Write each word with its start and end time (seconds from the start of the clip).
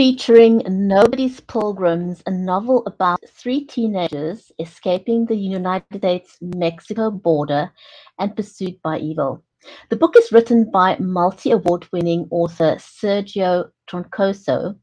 featuring 0.00 0.62
Nobody's 0.66 1.40
Pilgrims, 1.40 2.22
a 2.24 2.30
novel 2.30 2.82
about 2.86 3.20
three 3.28 3.66
teenagers 3.66 4.50
escaping 4.58 5.26
the 5.26 5.36
United 5.36 5.98
States 5.98 6.38
Mexico 6.40 7.10
border 7.10 7.70
and 8.18 8.34
pursued 8.34 8.80
by 8.80 8.98
evil. 8.98 9.44
The 9.90 9.96
book 9.96 10.16
is 10.16 10.32
written 10.32 10.70
by 10.70 10.96
multi 10.98 11.50
award 11.50 11.86
winning 11.92 12.26
author 12.30 12.76
Sergio 12.76 13.68
Troncoso, 13.90 14.74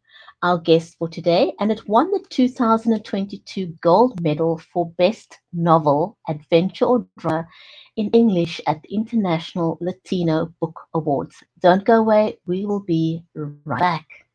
our 0.43 0.59
guest 0.59 0.97
for 0.99 1.09
today, 1.09 1.51
and 1.59 1.71
it 1.71 1.89
won 1.89 2.11
the 2.11 2.23
2022 2.29 3.73
Gold 3.81 4.21
Medal 4.21 4.59
for 4.71 4.91
Best 4.99 5.39
Novel, 5.51 6.15
Adventure, 6.29 6.85
or 6.85 7.07
Drama 7.17 7.47
in 7.95 8.11
English 8.11 8.61
at 8.67 8.83
the 8.83 8.93
International 8.93 9.79
Latino 9.81 10.53
Book 10.61 10.79
Awards. 10.93 11.37
Don't 11.59 11.85
go 11.85 11.95
away, 11.95 12.37
we 12.45 12.67
will 12.67 12.81
be 12.81 13.23
right 13.33 13.79
back. 13.79 14.26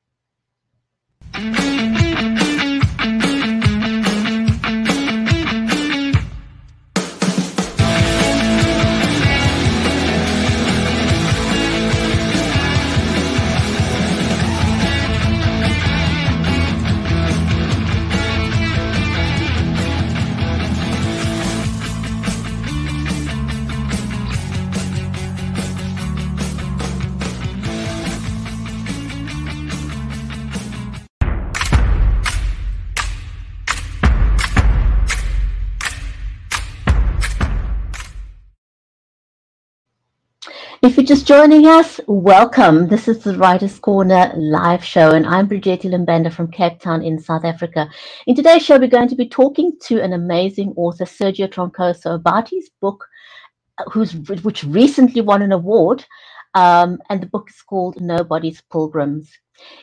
Mm-hmm. 1.34 2.01
If 40.92 40.98
you're 40.98 41.06
just 41.06 41.26
joining 41.26 41.66
us, 41.66 41.98
welcome. 42.06 42.86
This 42.86 43.08
is 43.08 43.24
the 43.24 43.34
Writers 43.38 43.78
Corner 43.78 44.30
live 44.36 44.84
show, 44.84 45.12
and 45.12 45.26
I'm 45.26 45.46
Bridget 45.46 45.80
Limbanda 45.84 46.30
from 46.30 46.50
Cape 46.50 46.80
Town 46.80 47.02
in 47.02 47.18
South 47.18 47.46
Africa. 47.46 47.88
In 48.26 48.36
today's 48.36 48.62
show, 48.62 48.78
we're 48.78 48.88
going 48.88 49.08
to 49.08 49.16
be 49.16 49.26
talking 49.26 49.72
to 49.84 50.02
an 50.02 50.12
amazing 50.12 50.74
author, 50.76 51.06
Sergio 51.06 51.48
Troncoso, 51.48 52.14
about 52.14 52.50
his 52.50 52.68
book, 52.82 53.06
uh, 53.78 53.84
which 54.42 54.64
recently 54.64 55.22
won 55.22 55.40
an 55.40 55.52
award, 55.52 56.04
um, 56.52 56.98
and 57.08 57.22
the 57.22 57.26
book 57.26 57.48
is 57.48 57.62
called 57.62 57.98
Nobody's 57.98 58.60
Pilgrims. 58.70 59.30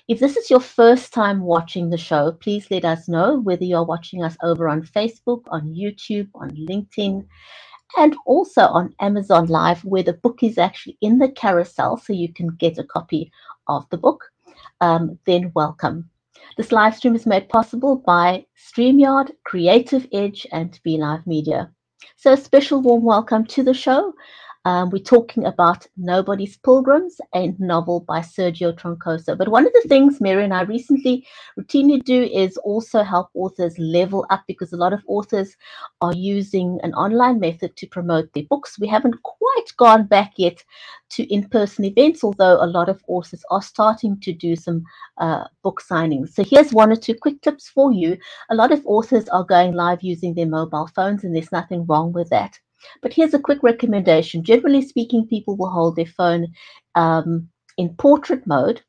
If 0.07 0.19
this 0.19 0.37
is 0.37 0.51
your 0.51 0.61
first 0.61 1.11
time 1.11 1.41
watching 1.41 1.89
the 1.89 1.97
show, 1.97 2.33
please 2.33 2.67
let 2.69 2.85
us 2.85 3.09
know 3.09 3.39
whether 3.39 3.63
you're 3.63 3.83
watching 3.83 4.23
us 4.23 4.37
over 4.43 4.69
on 4.69 4.83
Facebook, 4.83 5.41
on 5.49 5.73
YouTube, 5.73 6.29
on 6.35 6.51
LinkedIn 6.51 7.25
and 7.97 8.15
also 8.25 8.61
on 8.61 8.95
Amazon 8.99 9.47
Live, 9.47 9.83
where 9.83 10.03
the 10.03 10.13
book 10.13 10.43
is 10.43 10.57
actually 10.57 10.97
in 11.01 11.17
the 11.17 11.29
carousel, 11.29 11.97
so 11.97 12.13
you 12.13 12.31
can 12.33 12.49
get 12.57 12.77
a 12.77 12.83
copy 12.83 13.31
of 13.67 13.89
the 13.89 13.97
book, 13.97 14.25
um, 14.81 15.17
then 15.25 15.51
welcome. 15.55 16.09
This 16.57 16.71
live 16.71 16.95
stream 16.95 17.15
is 17.15 17.25
made 17.25 17.49
possible 17.49 17.95
by 17.95 18.45
StreamYard, 18.57 19.31
Creative 19.43 20.07
Edge, 20.11 20.45
and 20.51 20.79
BeLive 20.85 21.25
Media. 21.25 21.71
So, 22.15 22.33
a 22.33 22.37
special 22.37 22.81
warm 22.81 23.03
welcome 23.03 23.45
to 23.47 23.63
the 23.63 23.73
show. 23.73 24.13
Um, 24.65 24.89
we're 24.89 24.99
talking 24.99 25.45
about 25.45 25.87
Nobody's 25.95 26.57
Pilgrims, 26.57 27.21
a 27.33 27.53
novel 27.59 28.01
by 28.01 28.19
Sergio 28.19 28.73
Troncoso. 28.77 29.37
But 29.37 29.47
one 29.47 29.65
of 29.65 29.71
the 29.71 29.87
things 29.87 30.19
Mary 30.19 30.43
and 30.43 30.53
I 30.53 30.63
recently 30.63 31.25
routinely 31.57 32.03
do 32.03 32.23
is 32.23 32.57
also 32.57 33.01
help 33.01 33.29
authors 33.33 33.79
level 33.79 34.25
up 34.29 34.43
because 34.47 34.73
a 34.73 34.77
lot 34.77 34.91
of 34.91 35.01
authors 35.07 35.55
are 36.01 36.13
using 36.13 36.77
an 36.83 36.93
online 36.93 37.39
method 37.39 37.77
to 37.77 37.87
promote 37.87 38.33
their 38.33 38.43
books. 38.49 38.77
We 38.77 38.87
haven't 38.87 39.23
quite 39.23 39.77
gone 39.77 40.07
back 40.07 40.33
yet 40.35 40.61
to 41.11 41.23
in 41.33 41.47
person 41.47 41.85
events, 41.85 42.21
although 42.21 42.61
a 42.61 42.67
lot 42.67 42.89
of 42.89 43.01
authors 43.07 43.45
are 43.49 43.61
starting 43.61 44.19
to 44.19 44.33
do 44.33 44.57
some 44.57 44.83
uh, 45.19 45.45
book 45.63 45.81
signings. 45.81 46.33
So 46.33 46.43
here's 46.43 46.73
one 46.73 46.91
or 46.91 46.97
two 46.97 47.15
quick 47.15 47.41
tips 47.41 47.69
for 47.69 47.93
you. 47.93 48.17
A 48.49 48.55
lot 48.55 48.73
of 48.73 48.85
authors 48.85 49.29
are 49.29 49.45
going 49.45 49.71
live 49.73 50.03
using 50.03 50.33
their 50.33 50.47
mobile 50.47 50.87
phones, 50.87 51.23
and 51.23 51.33
there's 51.33 51.53
nothing 51.53 51.85
wrong 51.85 52.11
with 52.11 52.29
that. 52.31 52.59
But 53.01 53.13
here's 53.13 53.33
a 53.33 53.39
quick 53.39 53.63
recommendation. 53.63 54.43
Generally 54.43 54.83
speaking, 54.83 55.27
people 55.27 55.55
will 55.55 55.69
hold 55.69 55.95
their 55.95 56.05
phone 56.05 56.47
um, 56.95 57.49
in 57.77 57.95
portrait 57.95 58.45
mode, 58.45 58.81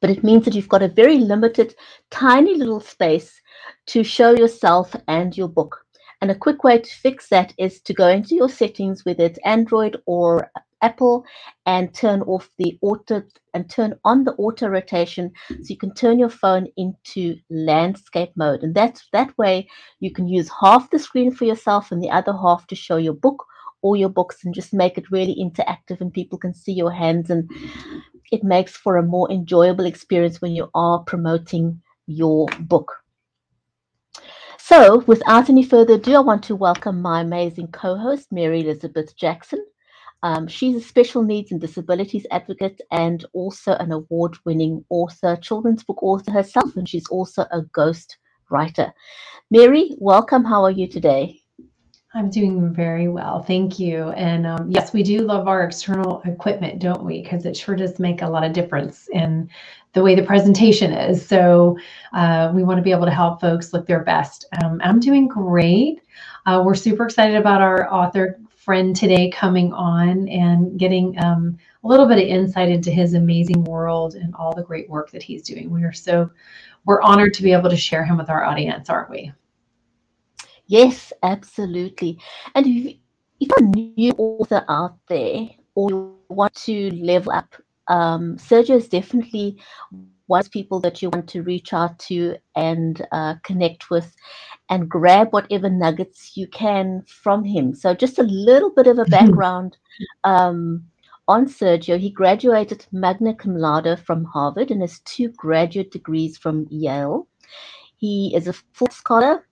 but 0.00 0.10
it 0.10 0.24
means 0.24 0.44
that 0.44 0.54
you've 0.54 0.68
got 0.68 0.82
a 0.82 0.88
very 0.88 1.18
limited, 1.18 1.74
tiny 2.10 2.54
little 2.54 2.80
space 2.80 3.40
to 3.86 4.04
show 4.04 4.34
yourself 4.34 4.94
and 5.08 5.36
your 5.36 5.48
book. 5.48 5.84
And 6.20 6.30
a 6.30 6.34
quick 6.34 6.64
way 6.64 6.78
to 6.78 6.90
fix 6.90 7.28
that 7.28 7.54
is 7.58 7.80
to 7.82 7.94
go 7.94 8.08
into 8.08 8.34
your 8.34 8.48
settings, 8.48 9.04
whether 9.04 9.24
it's 9.24 9.38
Android 9.44 9.96
or 10.06 10.50
Apple 10.82 11.24
and 11.66 11.92
turn 11.92 12.22
off 12.22 12.50
the 12.58 12.78
auto 12.82 13.22
and 13.54 13.68
turn 13.68 13.94
on 14.04 14.24
the 14.24 14.32
auto 14.34 14.68
rotation 14.68 15.32
so 15.48 15.64
you 15.66 15.76
can 15.76 15.94
turn 15.94 16.18
your 16.18 16.28
phone 16.28 16.68
into 16.76 17.36
landscape 17.50 18.30
mode. 18.36 18.62
And 18.62 18.74
that's 18.74 19.06
that 19.12 19.36
way 19.38 19.68
you 20.00 20.12
can 20.12 20.28
use 20.28 20.50
half 20.60 20.90
the 20.90 20.98
screen 20.98 21.32
for 21.32 21.44
yourself 21.44 21.90
and 21.90 22.02
the 22.02 22.10
other 22.10 22.32
half 22.32 22.66
to 22.68 22.74
show 22.74 22.96
your 22.96 23.14
book 23.14 23.44
or 23.82 23.96
your 23.96 24.08
books 24.08 24.44
and 24.44 24.54
just 24.54 24.74
make 24.74 24.98
it 24.98 25.10
really 25.10 25.36
interactive 25.36 26.00
and 26.00 26.12
people 26.12 26.38
can 26.38 26.54
see 26.54 26.72
your 26.72 26.92
hands 26.92 27.30
and 27.30 27.50
it 28.30 28.44
makes 28.44 28.76
for 28.76 28.96
a 28.96 29.02
more 29.02 29.30
enjoyable 29.30 29.86
experience 29.86 30.40
when 30.40 30.54
you 30.54 30.68
are 30.74 31.02
promoting 31.04 31.80
your 32.06 32.46
book. 32.60 32.92
So, 34.68 34.98
without 35.06 35.48
any 35.48 35.62
further 35.62 35.94
ado, 35.94 36.16
I 36.16 36.20
want 36.20 36.42
to 36.42 36.54
welcome 36.54 37.00
my 37.00 37.22
amazing 37.22 37.68
co 37.68 37.96
host, 37.96 38.30
Mary 38.30 38.60
Elizabeth 38.60 39.16
Jackson. 39.16 39.64
Um, 40.22 40.46
she's 40.46 40.76
a 40.76 40.80
special 40.82 41.22
needs 41.22 41.50
and 41.52 41.58
disabilities 41.58 42.26
advocate 42.30 42.78
and 42.90 43.24
also 43.32 43.72
an 43.72 43.92
award 43.92 44.36
winning 44.44 44.84
author, 44.90 45.36
children's 45.36 45.84
book 45.84 46.02
author 46.02 46.32
herself, 46.32 46.76
and 46.76 46.86
she's 46.86 47.08
also 47.08 47.46
a 47.50 47.62
ghost 47.72 48.18
writer. 48.50 48.92
Mary, 49.50 49.96
welcome. 49.96 50.44
How 50.44 50.64
are 50.64 50.70
you 50.70 50.86
today? 50.86 51.40
I'm 52.12 52.28
doing 52.28 52.74
very 52.74 53.08
well. 53.08 53.42
Thank 53.42 53.78
you. 53.78 54.10
And 54.10 54.46
um, 54.46 54.70
yes, 54.70 54.92
we 54.92 55.02
do 55.02 55.20
love 55.20 55.48
our 55.48 55.62
external 55.62 56.20
equipment, 56.26 56.78
don't 56.78 57.04
we? 57.04 57.22
Because 57.22 57.46
it 57.46 57.56
sure 57.56 57.74
does 57.74 57.98
make 57.98 58.20
a 58.20 58.28
lot 58.28 58.44
of 58.44 58.52
difference 58.52 59.08
in 59.12 59.48
the 59.98 60.04
way 60.04 60.14
the 60.14 60.22
presentation 60.22 60.92
is. 60.92 61.26
So 61.26 61.76
uh, 62.12 62.52
we 62.54 62.62
want 62.62 62.78
to 62.78 62.84
be 62.84 62.92
able 62.92 63.04
to 63.06 63.10
help 63.10 63.40
folks 63.40 63.72
look 63.72 63.84
their 63.84 64.04
best. 64.04 64.46
Um, 64.62 64.80
I'm 64.84 65.00
doing 65.00 65.26
great. 65.26 66.02
Uh, 66.46 66.62
we're 66.64 66.76
super 66.76 67.04
excited 67.04 67.34
about 67.34 67.60
our 67.60 67.92
author 67.92 68.38
friend 68.54 68.94
today 68.94 69.28
coming 69.28 69.72
on 69.72 70.28
and 70.28 70.78
getting 70.78 71.18
um, 71.20 71.58
a 71.82 71.88
little 71.88 72.06
bit 72.06 72.18
of 72.18 72.28
insight 72.28 72.68
into 72.68 72.92
his 72.92 73.14
amazing 73.14 73.64
world 73.64 74.14
and 74.14 74.32
all 74.36 74.54
the 74.54 74.62
great 74.62 74.88
work 74.88 75.10
that 75.10 75.22
he's 75.22 75.42
doing. 75.42 75.68
We 75.68 75.82
are 75.82 75.92
so 75.92 76.30
we're 76.84 77.02
honored 77.02 77.34
to 77.34 77.42
be 77.42 77.52
able 77.52 77.68
to 77.68 77.76
share 77.76 78.04
him 78.04 78.18
with 78.18 78.30
our 78.30 78.44
audience, 78.44 78.88
aren't 78.88 79.10
we? 79.10 79.32
Yes, 80.68 81.12
absolutely. 81.24 82.20
And 82.54 82.66
if, 82.66 82.94
if 83.40 83.48
you're 83.48 83.68
a 83.68 83.96
new 83.96 84.12
author 84.12 84.64
out 84.68 84.96
there 85.08 85.48
or 85.74 85.90
you 85.90 86.16
want 86.28 86.54
to 86.54 86.90
level 87.04 87.32
up, 87.32 87.52
um, 87.88 88.36
Sergio 88.36 88.76
is 88.76 88.88
definitely 88.88 89.58
one 90.26 90.40
of 90.40 90.50
people 90.50 90.78
that 90.80 91.00
you 91.02 91.10
want 91.10 91.28
to 91.28 91.42
reach 91.42 91.72
out 91.72 91.98
to 91.98 92.36
and 92.54 93.06
uh, 93.12 93.34
connect 93.42 93.90
with 93.90 94.14
and 94.68 94.88
grab 94.88 95.32
whatever 95.32 95.70
nuggets 95.70 96.36
you 96.36 96.46
can 96.46 97.02
from 97.06 97.44
him. 97.44 97.74
So, 97.74 97.94
just 97.94 98.18
a 98.18 98.24
little 98.24 98.70
bit 98.70 98.86
of 98.86 98.98
a 98.98 99.04
background 99.10 99.76
um, 100.24 100.84
on 101.26 101.46
Sergio. 101.46 101.98
He 101.98 102.10
graduated 102.10 102.86
magna 102.92 103.34
cum 103.34 103.56
laude 103.56 103.98
from 103.98 104.24
Harvard 104.24 104.70
and 104.70 104.82
has 104.82 105.00
two 105.00 105.30
graduate 105.30 105.90
degrees 105.90 106.36
from 106.36 106.66
Yale. 106.70 107.26
He 107.96 108.32
is 108.36 108.46
a 108.46 108.52
full 108.52 108.90
scholar. 108.90 109.47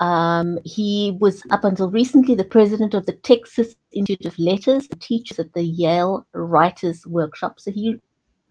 Um, 0.00 0.58
he 0.64 1.16
was 1.20 1.42
up 1.50 1.64
until 1.64 1.90
recently 1.90 2.34
the 2.34 2.44
president 2.44 2.94
of 2.94 3.06
the 3.06 3.12
Texas 3.12 3.74
Institute 3.92 4.26
of 4.26 4.38
Letters, 4.38 4.88
teaches 4.98 5.38
at 5.38 5.52
the 5.52 5.62
Yale 5.62 6.26
Writers 6.32 7.06
Workshop. 7.06 7.60
So 7.60 7.70
he 7.70 7.96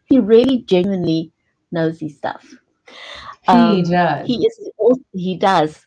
he 0.05 0.19
really 0.19 0.59
genuinely 0.63 1.31
knows 1.71 1.99
his 1.99 2.17
stuff. 2.17 2.45
He 3.43 3.51
um, 3.51 3.83
does. 3.83 4.27
He 4.27 4.45
is. 4.45 4.71
He 5.13 5.37
does 5.37 5.85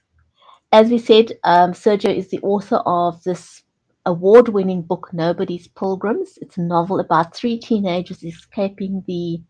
as 0.72 0.88
we 0.88 0.98
said, 0.98 1.32
um, 1.44 1.72
Sergio 1.72 2.14
is 2.14 2.28
the 2.28 2.40
author 2.40 2.76
of 2.86 3.22
this 3.24 3.62
award 4.06 4.48
winning 4.48 4.80
book, 4.80 5.10
Nobody's 5.12 5.68
Pilgrims. 5.68 6.38
It's 6.40 6.56
a 6.56 6.62
novel 6.62 6.98
about 6.98 7.36
three 7.36 7.58
teenagers 7.58 8.24
escaping 8.24 9.04
the 9.06 9.40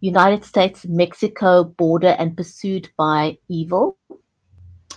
United 0.00 0.44
States 0.44 0.84
Mexico 0.84 1.62
border 1.62 2.16
and 2.18 2.36
pursued 2.36 2.90
by 2.98 3.38
evil. 3.48 3.96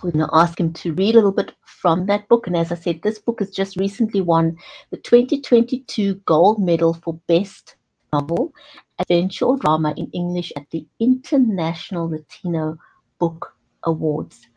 We're 0.04 0.12
going 0.12 0.26
to 0.26 0.36
ask 0.36 0.60
him 0.60 0.74
to 0.74 0.94
read 0.94 1.16
a 1.16 1.18
little 1.18 1.32
bit 1.32 1.54
from 1.64 2.06
that 2.08 2.28
book. 2.28 2.48
And 2.48 2.58
as 2.58 2.72
I 2.72 2.76
said, 2.76 3.02
this 3.02 3.20
book 3.20 3.40
has 3.40 3.52
just 3.52 3.76
recently 3.76 4.22
won 4.22 4.58
the 4.90 4.98
2022 4.98 6.16
Gold 6.26 6.60
Medal 6.60 6.94
for 6.94 7.20
Best 7.28 7.76
Novel, 8.12 8.54
adventure 9.00 9.56
drama 9.60 9.94
in 9.98 10.10
English 10.12 10.52
at 10.58 10.70
the 10.72 10.86
International 11.00 12.10
Latino 12.10 12.78
Book 13.20 13.54
Awards. 13.84 14.48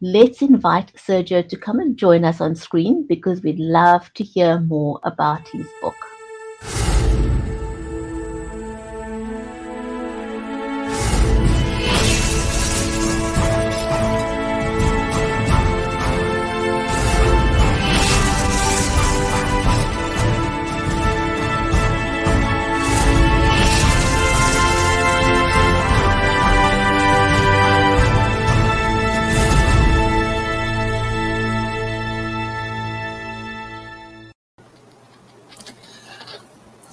Let's 0.00 0.42
invite 0.42 0.92
Sergio 0.94 1.46
to 1.48 1.56
come 1.56 1.80
and 1.80 1.96
join 1.96 2.24
us 2.24 2.40
on 2.40 2.54
screen 2.54 3.06
because 3.06 3.42
we'd 3.42 3.58
love 3.58 4.12
to 4.14 4.24
hear 4.24 4.60
more 4.60 5.00
about 5.02 5.48
his 5.48 5.66
book. 5.80 6.09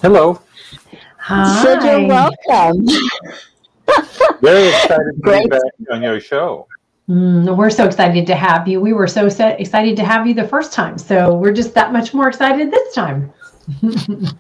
Hello. 0.03 0.39
Hi. 1.17 1.65
Sergio, 1.65 2.07
welcome. 2.07 2.85
Very 4.41 4.67
excited 4.67 5.23
to 5.23 5.41
be 5.41 5.47
back 5.47 5.61
on 5.91 6.03
your 6.03 6.19
show. 6.19 6.67
Mm, 7.09 7.57
we're 7.57 7.71
so 7.71 7.85
excited 7.85 8.27
to 8.27 8.35
have 8.35 8.67
you. 8.67 8.79
We 8.79 8.93
were 8.93 9.07
so 9.07 9.27
set, 9.27 9.59
excited 9.59 9.97
to 9.97 10.03
have 10.03 10.27
you 10.27 10.35
the 10.35 10.47
first 10.47 10.71
time, 10.71 10.99
so 10.99 11.33
we're 11.33 11.51
just 11.51 11.73
that 11.73 11.91
much 11.91 12.13
more 12.13 12.27
excited 12.27 12.69
this 12.69 12.93
time. 12.93 13.33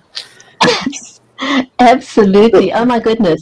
Absolutely. 1.79 2.71
Oh 2.71 2.85
my 2.85 2.99
goodness. 2.99 3.41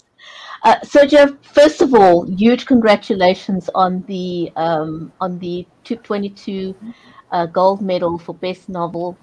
Uh, 0.64 0.80
Sergio, 0.86 1.38
first 1.44 1.82
of 1.82 1.94
all, 1.94 2.26
huge 2.26 2.66
congratulations 2.66 3.70
on 3.76 4.04
the 4.04 4.54
um, 4.56 5.12
on 5.20 5.38
the 5.40 5.68
222 5.84 6.74
uh, 7.34 7.46
gold 7.48 7.82
medal 7.82 8.18
for 8.18 8.34
best 8.36 8.70
novel 8.70 9.18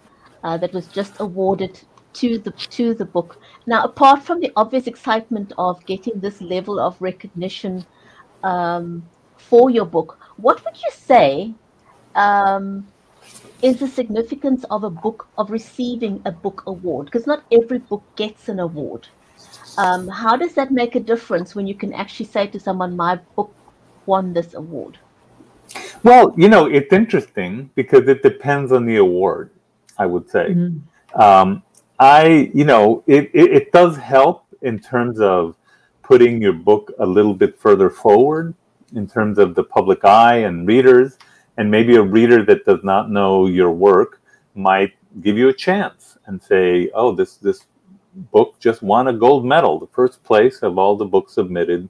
uh, 0.44 0.58
that 0.58 0.74
was 0.74 0.88
just 0.88 1.18
awarded 1.20 1.80
to 2.14 2.38
the 2.38 2.50
to 2.50 2.94
the 2.94 3.04
book. 3.04 3.38
Now, 3.66 3.84
apart 3.84 4.22
from 4.22 4.40
the 4.40 4.52
obvious 4.56 4.86
excitement 4.86 5.52
of 5.58 5.84
getting 5.86 6.20
this 6.20 6.40
level 6.40 6.78
of 6.78 7.00
recognition 7.00 7.84
um, 8.42 9.08
for 9.36 9.70
your 9.70 9.86
book, 9.86 10.18
what 10.36 10.64
would 10.64 10.76
you 10.76 10.90
say 10.90 11.54
um, 12.14 12.86
is 13.62 13.78
the 13.78 13.88
significance 13.88 14.64
of 14.70 14.84
a 14.84 14.90
book 14.90 15.28
of 15.38 15.50
receiving 15.50 16.20
a 16.24 16.32
book 16.32 16.64
award? 16.66 17.06
Because 17.06 17.26
not 17.26 17.44
every 17.52 17.78
book 17.78 18.02
gets 18.16 18.48
an 18.48 18.60
award. 18.60 19.08
Um, 19.78 20.08
how 20.08 20.36
does 20.36 20.54
that 20.54 20.70
make 20.70 20.96
a 20.96 21.00
difference 21.00 21.54
when 21.54 21.66
you 21.66 21.74
can 21.74 21.92
actually 21.92 22.26
say 22.26 22.46
to 22.48 22.60
someone, 22.60 22.96
"My 22.96 23.16
book 23.36 23.54
won 24.06 24.32
this 24.32 24.54
award"? 24.54 24.98
Well, 26.02 26.34
you 26.36 26.48
know, 26.48 26.66
it's 26.66 26.92
interesting 26.92 27.70
because 27.74 28.08
it 28.08 28.22
depends 28.22 28.72
on 28.72 28.86
the 28.86 28.96
award. 28.96 29.50
I 29.98 30.06
would 30.06 30.28
say. 30.28 30.46
Mm-hmm. 30.50 31.20
Um, 31.20 31.62
I, 32.02 32.50
you 32.52 32.64
know, 32.64 33.04
it, 33.06 33.30
it, 33.32 33.52
it, 33.52 33.72
does 33.72 33.96
help 33.96 34.44
in 34.62 34.80
terms 34.80 35.20
of 35.20 35.54
putting 36.02 36.42
your 36.42 36.52
book 36.52 36.90
a 36.98 37.06
little 37.06 37.32
bit 37.32 37.56
further 37.60 37.90
forward 37.90 38.54
in 38.96 39.06
terms 39.06 39.38
of 39.38 39.54
the 39.54 39.62
public 39.62 40.04
eye 40.04 40.38
and 40.38 40.66
readers. 40.66 41.16
And 41.58 41.70
maybe 41.70 41.94
a 41.94 42.02
reader 42.02 42.44
that 42.44 42.64
does 42.64 42.80
not 42.82 43.08
know 43.08 43.46
your 43.46 43.70
work 43.70 44.20
might 44.56 44.94
give 45.20 45.38
you 45.38 45.48
a 45.48 45.52
chance 45.52 46.18
and 46.26 46.42
say, 46.42 46.90
oh, 46.92 47.12
this, 47.12 47.36
this 47.36 47.66
book 48.32 48.58
just 48.58 48.82
won 48.82 49.06
a 49.06 49.12
gold 49.12 49.44
medal, 49.44 49.78
the 49.78 49.86
first 49.86 50.24
place 50.24 50.58
of 50.64 50.78
all 50.78 50.96
the 50.96 51.04
books 51.04 51.34
submitted 51.34 51.88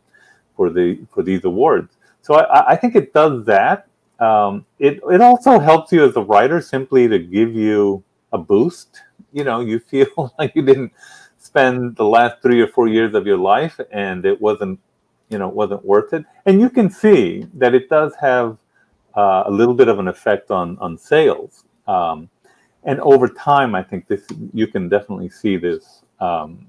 for, 0.54 0.68
the, 0.68 0.98
for 1.10 1.22
these 1.22 1.42
awards. 1.44 1.96
So 2.20 2.34
I, 2.34 2.72
I 2.72 2.76
think 2.76 2.96
it 2.96 3.14
does 3.14 3.46
that. 3.46 3.86
Um, 4.20 4.66
it, 4.78 5.00
it 5.10 5.22
also 5.22 5.58
helps 5.58 5.90
you 5.90 6.04
as 6.04 6.16
a 6.16 6.22
writer 6.22 6.60
simply 6.60 7.08
to 7.08 7.18
give 7.18 7.54
you 7.54 8.04
a 8.32 8.38
boost 8.38 9.02
you 9.32 9.44
know 9.44 9.60
you 9.60 9.78
feel 9.78 10.32
like 10.38 10.54
you 10.54 10.62
didn't 10.62 10.92
spend 11.38 11.96
the 11.96 12.04
last 12.04 12.40
three 12.40 12.60
or 12.60 12.68
four 12.68 12.88
years 12.88 13.14
of 13.14 13.26
your 13.26 13.38
life 13.38 13.78
and 13.90 14.24
it 14.24 14.40
wasn't 14.40 14.78
you 15.28 15.38
know 15.38 15.48
wasn't 15.48 15.84
worth 15.84 16.12
it. 16.12 16.24
And 16.46 16.60
you 16.60 16.70
can 16.70 16.90
see 16.90 17.46
that 17.54 17.74
it 17.74 17.88
does 17.88 18.14
have 18.20 18.58
uh, 19.16 19.44
a 19.46 19.50
little 19.50 19.74
bit 19.74 19.88
of 19.88 19.98
an 19.98 20.08
effect 20.08 20.50
on 20.50 20.78
on 20.78 20.96
sales. 20.96 21.64
Um, 21.88 22.28
and 22.84 23.00
over 23.00 23.28
time 23.28 23.74
i 23.74 23.82
think 23.82 24.06
this 24.08 24.26
you 24.52 24.66
can 24.66 24.88
definitely 24.88 25.28
see 25.28 25.56
this 25.56 26.02
um, 26.20 26.66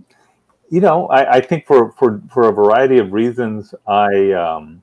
you 0.70 0.82
know 0.82 1.08
I, 1.08 1.36
I, 1.36 1.42
think 1.42 1.66
for 1.66 1.92
for 1.94 2.22
for 2.32 2.50
a 2.50 2.52
variety 2.52 2.98
of 2.98 3.14
reasons 3.14 3.74
i 3.88 4.32
um, 4.32 4.82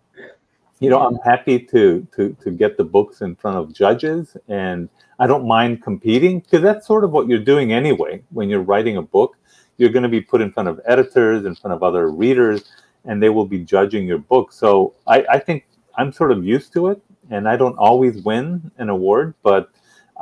you 0.80 0.90
know 0.90 1.00
i'm 1.00 1.16
happy 1.24 1.58
to 1.58 2.06
to 2.14 2.36
to 2.42 2.50
get 2.50 2.76
the 2.76 2.84
books 2.84 3.20
in 3.20 3.36
front 3.36 3.56
of 3.56 3.72
judges 3.72 4.36
and 4.48 4.88
I 5.20 5.26
don't 5.26 5.46
mind 5.46 5.82
competing 5.82 6.40
because 6.40 6.62
that's 6.62 6.86
sort 6.86 7.04
of 7.04 7.10
what 7.10 7.28
you're 7.28 7.44
doing 7.44 7.74
anyway. 7.74 8.22
When 8.30 8.48
you're 8.48 8.62
writing 8.62 8.96
a 8.96 9.02
book, 9.02 9.36
you're 9.76 9.90
going 9.90 10.02
to 10.02 10.08
be 10.08 10.22
put 10.22 10.40
in 10.40 10.50
front 10.50 10.70
of 10.70 10.80
editors, 10.86 11.44
in 11.44 11.54
front 11.54 11.74
of 11.74 11.82
other 11.82 12.10
readers, 12.10 12.72
and 13.04 13.22
they 13.22 13.28
will 13.28 13.44
be 13.44 13.58
judging 13.58 14.06
your 14.06 14.18
book. 14.18 14.50
So 14.50 14.94
I, 15.06 15.24
I 15.28 15.38
think 15.38 15.66
I'm 15.96 16.10
sort 16.10 16.32
of 16.32 16.42
used 16.42 16.72
to 16.72 16.88
it, 16.88 17.02
and 17.30 17.46
I 17.46 17.56
don't 17.56 17.76
always 17.76 18.22
win 18.22 18.70
an 18.78 18.88
award, 18.88 19.34
but 19.42 19.70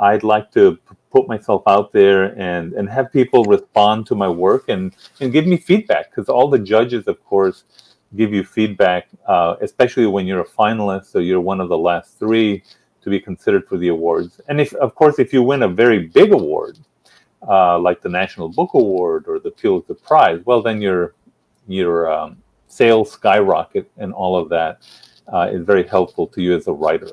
I'd 0.00 0.25
like 0.25 0.50
to 0.52 0.78
put 1.12 1.28
myself 1.28 1.62
out 1.69 1.93
there 1.93 2.37
and 2.38 2.72
and 2.72 2.88
have 2.88 3.12
people 3.12 3.44
respond 3.44 4.06
to 4.06 4.16
my 4.16 4.28
work 4.28 4.69
and 4.69 4.93
and 5.20 5.32
give 5.32 5.46
me 5.46 5.58
feedback 5.58 6.11
because 6.11 6.28
all 6.28 6.49
the 6.49 6.58
judges, 6.58 7.06
of 7.06 7.25
course, 7.25 7.62
give 8.16 8.32
you 8.32 8.44
feedback, 8.44 9.08
uh, 9.26 9.56
especially 9.60 10.06
when 10.06 10.26
you're 10.26 10.40
a 10.40 10.46
finalist 10.46 11.06
So 11.06 11.19
you're 11.19 11.40
one 11.40 11.60
of 11.60 11.69
the 11.69 11.78
last 11.78 12.19
three 12.19 12.62
to 13.02 13.10
be 13.10 13.20
considered 13.20 13.66
for 13.69 13.76
the 13.76 13.88
awards. 13.88 14.40
And 14.49 14.60
if, 14.60 14.72
of 14.75 14.94
course, 14.94 15.19
if 15.19 15.32
you 15.32 15.43
win 15.43 15.62
a 15.62 15.69
very 15.69 16.06
big 16.06 16.32
award, 16.32 16.78
uh, 17.46 17.78
like 17.78 18.00
the 18.00 18.08
National 18.08 18.49
Book 18.49 18.70
Award 18.75 19.26
or 19.28 19.38
the 19.38 19.50
Pulitzer 19.50 19.94
Prize, 19.94 20.40
well, 20.44 20.62
then 20.62 20.81
your 20.81 21.14
your 21.68 22.11
um, 22.11 22.38
sales 22.66 23.12
skyrocket 23.12 23.90
and 23.99 24.12
all 24.12 24.37
of 24.37 24.49
that 24.49 24.88
uh, 25.32 25.50
is 25.52 25.64
very 25.64 25.87
helpful 25.87 26.26
to 26.26 26.42
you 26.42 26.56
as 26.56 26.66
a 26.66 26.73
writer. 26.73 27.11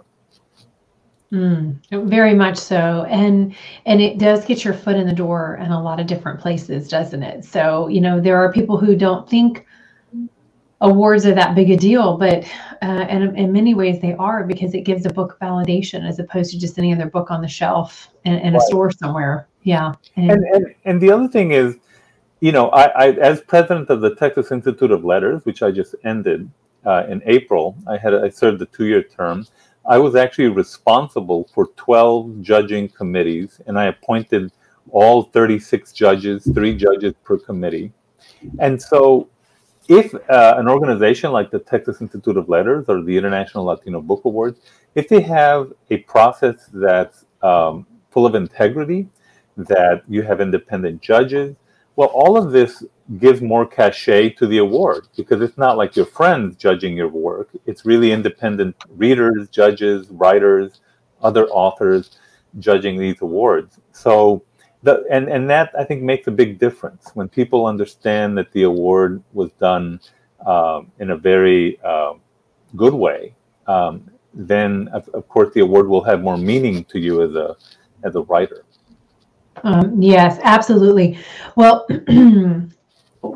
Mm, 1.31 1.77
very 2.07 2.33
much 2.33 2.57
so, 2.57 3.05
and 3.09 3.53
and 3.85 4.01
it 4.01 4.17
does 4.17 4.45
get 4.45 4.63
your 4.63 4.73
foot 4.73 4.95
in 4.95 5.05
the 5.05 5.13
door 5.13 5.59
in 5.61 5.71
a 5.71 5.81
lot 5.81 5.99
of 5.99 6.07
different 6.07 6.39
places, 6.39 6.87
doesn't 6.87 7.23
it? 7.23 7.43
So 7.43 7.87
you 7.87 7.99
know 7.99 8.19
there 8.19 8.37
are 8.37 8.51
people 8.51 8.77
who 8.77 8.95
don't 8.95 9.29
think 9.29 9.65
awards 10.81 11.25
are 11.25 11.33
that 11.33 11.55
big 11.55 11.69
a 11.71 11.77
deal, 11.77 12.17
but 12.17 12.43
uh, 12.81 13.05
and 13.09 13.37
in 13.37 13.51
many 13.51 13.73
ways 13.73 14.01
they 14.01 14.13
are 14.15 14.43
because 14.43 14.73
it 14.73 14.81
gives 14.81 15.05
a 15.05 15.09
book 15.09 15.37
validation 15.41 16.07
as 16.07 16.19
opposed 16.19 16.51
to 16.51 16.59
just 16.59 16.77
any 16.77 16.93
other 16.93 17.07
book 17.07 17.31
on 17.31 17.41
the 17.41 17.47
shelf 17.47 18.09
in, 18.25 18.33
in 18.33 18.53
right. 18.53 18.61
a 18.61 18.65
store 18.65 18.91
somewhere. 18.91 19.47
Yeah. 19.63 19.93
And, 20.15 20.31
and, 20.31 20.43
and, 20.53 20.75
and 20.85 21.01
the 21.01 21.11
other 21.11 21.27
thing 21.27 21.51
is, 21.51 21.77
you 22.39 22.51
know, 22.51 22.69
I, 22.69 22.83
I, 22.85 23.11
as 23.13 23.41
president 23.41 23.89
of 23.89 24.01
the 24.01 24.13
Texas 24.15 24.51
Institute 24.51 24.91
of 24.91 25.03
Letters, 25.05 25.43
which 25.45 25.63
I 25.63 25.71
just 25.71 25.95
ended 26.03 26.49
uh, 26.85 27.05
in 27.09 27.21
April, 27.25 27.75
I 27.87 27.97
had 27.97 28.13
I 28.13 28.29
served 28.29 28.61
a 28.61 28.65
two-year 28.67 29.03
term. 29.03 29.47
I 29.87 29.97
was 29.97 30.15
actually 30.15 30.49
responsible 30.49 31.49
for 31.53 31.67
12 31.77 32.41
judging 32.41 32.89
committees, 32.89 33.61
and 33.67 33.79
I 33.79 33.85
appointed 33.85 34.51
all 34.91 35.23
36 35.23 35.91
judges, 35.93 36.43
three 36.53 36.75
judges 36.75 37.13
per 37.23 37.37
committee. 37.37 37.91
And 38.59 38.81
so 38.81 39.29
if 39.87 40.13
uh, 40.13 40.55
an 40.57 40.67
organization 40.67 41.31
like 41.31 41.51
the 41.51 41.59
Texas 41.59 42.01
Institute 42.01 42.37
of 42.37 42.49
Letters 42.49 42.85
or 42.87 43.01
the 43.03 43.17
International 43.17 43.65
Latino 43.65 44.01
Book 44.01 44.25
Awards, 44.25 44.59
if 44.95 45.07
they 45.07 45.21
have 45.21 45.73
a 45.89 45.97
process 45.97 46.69
that's 46.73 47.25
um, 47.41 47.85
full 48.11 48.25
of 48.25 48.35
integrity, 48.35 49.07
that 49.57 50.03
you 50.07 50.21
have 50.21 50.41
independent 50.41 51.01
judges, 51.01 51.55
well, 51.95 52.09
all 52.09 52.37
of 52.37 52.51
this 52.51 52.83
gives 53.19 53.41
more 53.41 53.65
cachet 53.65 54.31
to 54.31 54.47
the 54.47 54.57
award 54.57 55.07
because 55.15 55.41
it's 55.41 55.57
not 55.57 55.77
like 55.77 55.95
your 55.95 56.05
friends 56.05 56.57
judging 56.57 56.97
your 56.97 57.07
work. 57.07 57.49
It's 57.65 57.85
really 57.85 58.11
independent 58.11 58.75
readers, 58.89 59.47
judges, 59.49 60.07
writers, 60.09 60.81
other 61.21 61.47
authors 61.47 62.17
judging 62.59 62.97
these 62.97 63.21
awards. 63.21 63.79
So 63.91 64.43
the, 64.85 65.03
and 65.09 65.27
and 65.27 65.49
that 65.49 65.71
I 65.77 65.83
think 65.83 66.03
makes 66.03 66.27
a 66.27 66.31
big 66.31 66.59
difference 66.59 67.09
when 67.15 67.27
people 67.27 67.65
understand 67.65 68.37
that 68.37 68.51
the 68.51 68.63
award 68.63 69.21
was 69.33 69.51
done 69.59 69.99
uh, 70.45 70.81
in 70.99 71.09
a 71.09 71.17
very 71.17 71.79
uh, 71.83 72.13
good 72.75 72.93
way. 72.93 73.35
Um, 73.67 74.09
then 74.33 74.87
of, 74.89 75.09
of, 75.09 75.27
course 75.27 75.53
the 75.55 75.61
award 75.61 75.87
will 75.87 76.03
have 76.03 76.21
more 76.21 76.37
meaning 76.37 76.83
to 76.85 76.99
you 76.99 77.23
as 77.23 77.33
a 77.35 77.55
as 78.03 78.15
a 78.15 78.21
writer. 78.21 78.63
Um, 79.63 80.01
yes, 80.01 80.39
absolutely. 80.43 81.17
Well. 81.55 81.87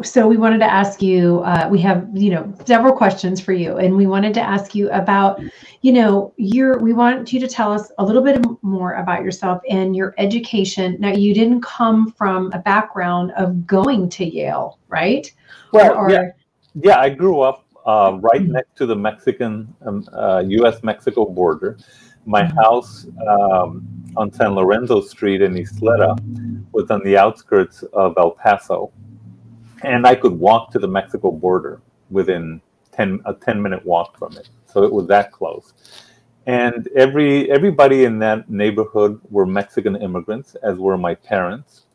so 0.04 0.28
we 0.28 0.38
wanted 0.38 0.60
to 0.60 0.72
ask 0.72 1.02
you 1.02 1.42
uh, 1.42 1.68
we 1.70 1.80
have 1.80 2.08
you 2.14 2.30
know 2.30 2.54
several 2.66 2.94
questions 2.94 3.40
for 3.40 3.54
you 3.54 3.78
and 3.78 3.96
we 3.96 4.08
wanted 4.08 4.34
to 4.34 4.42
ask 4.42 4.76
you 4.76 4.90
about 4.92 5.42
you 5.82 5.92
know 5.92 6.34
your 6.38 6.80
we 6.80 6.94
want 6.94 7.32
you 7.34 7.40
to 7.40 7.48
tell 7.48 7.72
us 7.72 7.92
a 7.98 8.06
little 8.06 8.22
bit 8.22 8.44
more 8.62 8.94
about 8.94 9.24
yourself 9.24 9.62
and 9.70 9.96
your 9.96 10.14
education 10.18 10.98
now 11.00 11.12
you 11.12 11.34
didn't 11.34 11.62
come 11.62 12.12
from 12.12 12.52
a 12.54 12.60
background 12.60 13.32
of 13.38 13.66
going 13.66 14.10
to 14.10 14.26
yale 14.26 14.80
right 14.88 15.34
well 15.74 15.96
or, 15.96 16.10
yeah. 16.10 16.30
yeah 16.76 17.00
i 17.00 17.10
grew 17.10 17.42
up 17.42 17.66
uh, 17.86 18.18
right 18.22 18.42
mm-hmm. 18.42 18.54
next 18.54 18.76
to 18.76 18.86
the 18.86 18.96
mexican 18.96 19.74
um, 19.86 20.08
uh, 20.14 20.44
us 20.66 20.84
mexico 20.84 21.26
border 21.26 21.78
my 22.26 22.44
mm-hmm. 22.44 22.58
house 22.58 23.08
um, 23.28 23.88
on 24.18 24.32
san 24.32 24.54
lorenzo 24.54 25.02
street 25.02 25.42
in 25.42 25.54
isleta 25.56 26.16
was 26.72 26.90
on 26.92 27.02
the 27.04 27.18
outskirts 27.18 27.84
of 27.94 28.14
el 28.18 28.32
paso 28.32 28.92
and 29.84 30.06
I 30.06 30.16
could 30.16 30.34
walk 30.34 30.72
to 30.72 30.80
the 30.80 30.88
Mexico 30.88 31.32
border 31.32 31.82
within 32.10 32.62
10 32.92 33.22
a 33.26 33.34
10 33.34 33.62
minute 33.62 33.86
walk 33.86 34.18
from 34.18 34.36
it. 34.38 34.50
So 34.66 34.84
it 34.84 34.92
was 34.92 35.08
that 35.08 35.32
close. 35.32 35.74
And 36.46 36.88
every 36.96 37.52
everybody 37.52 38.06
in 38.06 38.20
that 38.20 38.50
neighborhood 38.50 39.20
were 39.30 39.46
Mexican 39.46 39.96
immigrants, 39.96 40.56
as 40.64 40.78
were 40.78 40.98
my 40.98 41.16
parents. 41.16 41.86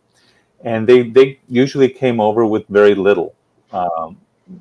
And 0.62 0.86
they, 0.86 1.10
they 1.10 1.40
usually 1.48 1.88
came 1.88 2.20
over 2.20 2.46
with 2.46 2.66
very 2.68 2.94
little. 2.94 3.34
Um, 3.72 4.16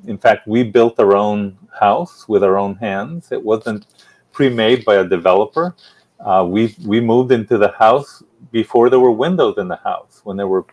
in 0.06 0.18
fact, 0.18 0.46
we 0.46 0.62
built 0.62 0.98
our 0.98 1.16
own 1.16 1.56
house 1.78 2.28
with 2.28 2.42
our 2.44 2.58
own 2.58 2.74
hands. 2.76 3.32
It 3.32 3.42
wasn't 3.42 3.86
pre-made 4.32 4.84
by 4.84 4.96
a 4.96 5.04
developer. 5.04 5.74
Uh, 6.20 6.44
we 6.48 6.74
we 6.84 7.00
moved 7.00 7.32
into 7.32 7.58
the 7.58 7.72
house 7.78 8.22
before 8.50 8.90
there 8.90 9.00
were 9.00 9.12
windows 9.12 9.56
in 9.58 9.68
the 9.68 9.76
house. 9.76 10.20
When 10.24 10.36
there 10.36 10.48
were 10.48 10.66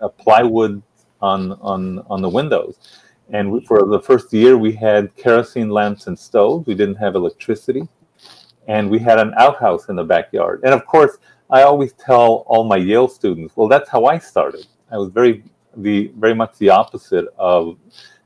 a 0.00 0.08
plywood 0.08 0.82
on 1.20 1.52
on 1.60 2.00
on 2.10 2.22
the 2.22 2.28
windows. 2.28 2.78
And 3.30 3.52
we, 3.52 3.64
for 3.64 3.86
the 3.86 4.00
first 4.00 4.32
year, 4.32 4.56
we 4.56 4.72
had 4.72 5.14
kerosene 5.16 5.68
lamps 5.68 6.06
and 6.06 6.18
stoves. 6.18 6.66
We 6.66 6.74
didn't 6.74 6.96
have 6.96 7.14
electricity, 7.14 7.86
and 8.66 8.88
we 8.90 8.98
had 8.98 9.18
an 9.18 9.34
outhouse 9.36 9.88
in 9.88 9.96
the 9.96 10.04
backyard. 10.04 10.60
And 10.64 10.72
of 10.72 10.86
course, 10.86 11.18
I 11.50 11.62
always 11.62 11.92
tell 11.94 12.44
all 12.46 12.64
my 12.64 12.76
Yale 12.76 13.08
students, 13.08 13.56
"Well, 13.56 13.68
that's 13.68 13.90
how 13.90 14.06
I 14.06 14.18
started. 14.18 14.66
I 14.90 14.96
was 14.96 15.10
very 15.10 15.44
the 15.76 16.10
very 16.16 16.34
much 16.34 16.56
the 16.58 16.70
opposite 16.70 17.26
of 17.38 17.76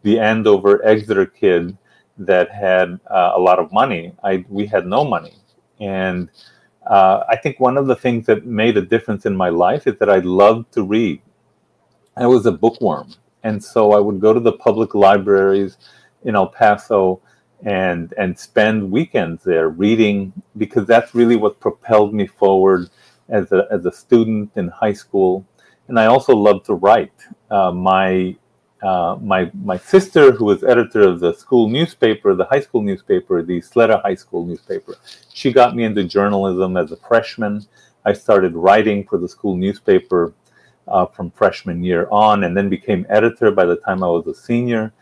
the 0.02 0.18
Andover 0.18 0.84
Exeter 0.86 1.26
kid 1.26 1.76
that 2.18 2.50
had 2.50 3.00
uh, 3.10 3.32
a 3.34 3.40
lot 3.40 3.58
of 3.58 3.72
money. 3.72 4.12
I 4.22 4.44
we 4.48 4.66
had 4.66 4.86
no 4.86 5.04
money, 5.04 5.34
and 5.80 6.28
uh, 6.86 7.24
I 7.28 7.36
think 7.36 7.60
one 7.60 7.76
of 7.76 7.86
the 7.86 7.96
things 7.96 8.26
that 8.26 8.46
made 8.46 8.76
a 8.76 8.82
difference 8.82 9.26
in 9.26 9.36
my 9.36 9.48
life 9.48 9.86
is 9.86 9.96
that 9.98 10.10
I 10.10 10.18
loved 10.18 10.72
to 10.72 10.82
read. 10.82 11.22
I 12.16 12.26
was 12.26 12.46
a 12.46 12.52
bookworm. 12.52 13.12
And 13.42 13.62
so 13.62 13.92
I 13.92 14.00
would 14.00 14.20
go 14.20 14.32
to 14.32 14.40
the 14.40 14.52
public 14.52 14.94
libraries 14.94 15.78
in 16.24 16.36
El 16.36 16.48
Paso 16.48 17.20
and 17.64 18.12
and 18.18 18.36
spend 18.38 18.90
weekends 18.90 19.44
there 19.44 19.68
reading 19.68 20.32
because 20.56 20.86
that's 20.86 21.14
really 21.14 21.36
what 21.36 21.60
propelled 21.60 22.12
me 22.12 22.26
forward 22.26 22.90
as 23.28 23.52
a, 23.52 23.66
as 23.70 23.86
a 23.86 23.92
student 23.92 24.50
in 24.56 24.68
high 24.68 24.92
school. 24.92 25.46
And 25.88 25.98
I 25.98 26.06
also 26.06 26.34
loved 26.34 26.66
to 26.66 26.74
write. 26.74 27.12
Uh, 27.50 27.72
my 27.72 28.36
uh, 28.82 29.16
my 29.20 29.50
my 29.62 29.76
sister, 29.76 30.32
who 30.32 30.44
was 30.44 30.64
editor 30.64 31.02
of 31.02 31.20
the 31.20 31.32
school 31.34 31.68
newspaper, 31.68 32.34
the 32.34 32.44
high 32.46 32.60
school 32.60 32.82
newspaper, 32.82 33.42
the 33.42 33.60
Isleta 33.60 34.02
High 34.02 34.16
School 34.16 34.44
newspaper, 34.44 34.96
she 35.32 35.52
got 35.52 35.76
me 35.76 35.84
into 35.84 36.04
journalism 36.04 36.76
as 36.76 36.90
a 36.90 36.96
freshman. 36.96 37.64
I 38.04 38.12
started 38.12 38.54
writing 38.56 39.06
for 39.06 39.18
the 39.18 39.28
school 39.28 39.56
newspaper 39.56 40.34
uh, 40.88 41.06
from 41.06 41.30
freshman 41.30 41.82
year 41.82 42.08
on, 42.10 42.44
and 42.44 42.56
then 42.56 42.68
became 42.68 43.06
editor 43.08 43.50
by 43.50 43.64
the 43.64 43.76
time 43.76 44.02
I 44.02 44.08
was 44.08 44.26
a 44.26 44.34
senior. 44.34 44.92